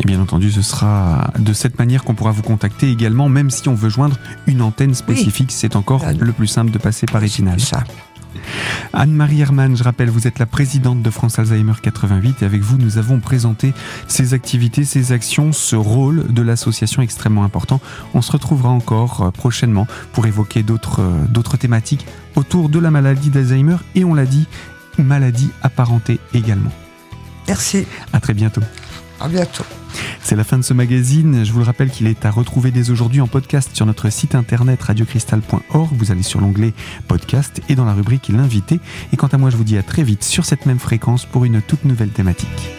Et 0.02 0.06
bien 0.06 0.22
entendu, 0.22 0.52
ce 0.52 0.62
sera 0.62 1.30
de 1.38 1.52
cette 1.52 1.78
manière 1.78 2.04
qu'on 2.04 2.16
pourra 2.16 2.32
vous 2.32 2.42
contacter 2.42 2.90
également, 2.90 3.28
même 3.28 3.50
si 3.50 3.68
on 3.68 3.76
veut 3.76 3.90
joindre 3.90 4.18
une 4.48 4.62
antenne 4.62 4.96
spécifique, 4.96 5.52
c'est 5.52 5.76
encore 5.76 6.06
le 6.18 6.32
plus 6.32 6.48
simple 6.48 6.72
de 6.72 6.78
passer 6.78 7.06
par 7.06 7.24
Épinal. 7.24 7.60
Anne-Marie 8.94 9.42
Hermann, 9.42 9.78
je 9.78 9.84
rappelle, 9.84 10.10
vous 10.10 10.28
êtes 10.28 10.40
la 10.40 10.46
présidente 10.46 11.02
de 11.02 11.10
France 11.10 11.40
Alzheimer 11.40 11.74
88 11.82 12.42
et 12.42 12.46
avec 12.46 12.62
vous, 12.62 12.78
nous 12.78 12.98
avons 12.98 13.20
présenté 13.20 13.74
ces 14.08 14.34
activités, 14.34 14.84
ces 14.84 15.12
actions, 15.12 15.52
ce 15.52 15.76
rôle 15.76 16.32
de 16.32 16.42
l'association 16.42 17.02
extrêmement 17.02 17.44
important. 17.44 17.80
On 18.14 18.22
se 18.22 18.32
retrouvera 18.32 18.70
encore 18.70 19.22
euh, 19.22 19.32
prochainement 19.32 19.88
pour 20.14 20.26
évoquer 20.26 20.64
d'autres 20.64 21.02
euh, 21.02 21.26
d'autres 21.30 21.58
thématiques 21.58 22.06
autour 22.36 22.70
de 22.70 22.80
la 22.80 22.92
maladie 22.92 23.30
d'Alzheimer 23.30 23.78
et 23.96 24.04
on 24.04 24.14
l'a 24.14 24.26
dit, 24.26 24.48
maladie 24.98 25.50
apparentée 25.62 26.20
également. 26.34 26.72
Merci. 27.48 27.86
À 28.14 28.20
très 28.20 28.34
bientôt. 28.34 28.62
À 29.20 29.28
bientôt. 29.28 29.66
C'est 30.22 30.36
la 30.36 30.44
fin 30.44 30.58
de 30.58 30.64
ce 30.64 30.74
magazine. 30.74 31.44
Je 31.44 31.52
vous 31.52 31.60
le 31.60 31.66
rappelle 31.66 31.90
qu'il 31.90 32.08
est 32.08 32.26
à 32.26 32.32
retrouver 32.32 32.72
dès 32.72 32.92
aujourd'hui 32.92 33.22
en 33.22 33.28
podcast 33.28 33.72
sur 33.74 33.86
notre 33.86 34.10
site 34.10 34.36
internet 34.36 34.82
radiocristal.org. 34.82 35.90
Vous 35.94 36.12
allez 36.12 36.24
sur 36.24 36.40
l'onglet 36.40 36.74
podcast 37.08 37.62
et 37.68 37.76
dans 37.76 37.86
la 37.86 37.94
rubrique 37.94 38.30
l'invité. 38.30 38.80
Et 39.12 39.18
quant 39.18 39.28
à 39.28 39.38
moi, 39.38 39.50
je 39.50 39.58
vous 39.58 39.64
dis 39.64 39.78
à 39.78 39.84
très 39.84 40.04
vite 40.04 40.24
sur 40.24 40.46
cette 40.46 40.66
même 40.66 40.80
fréquence 40.80 41.26
pour 41.26 41.46
une 41.46 41.62
toute 41.62 41.86
nouvelle 41.86 42.10
thématique. 42.10 42.70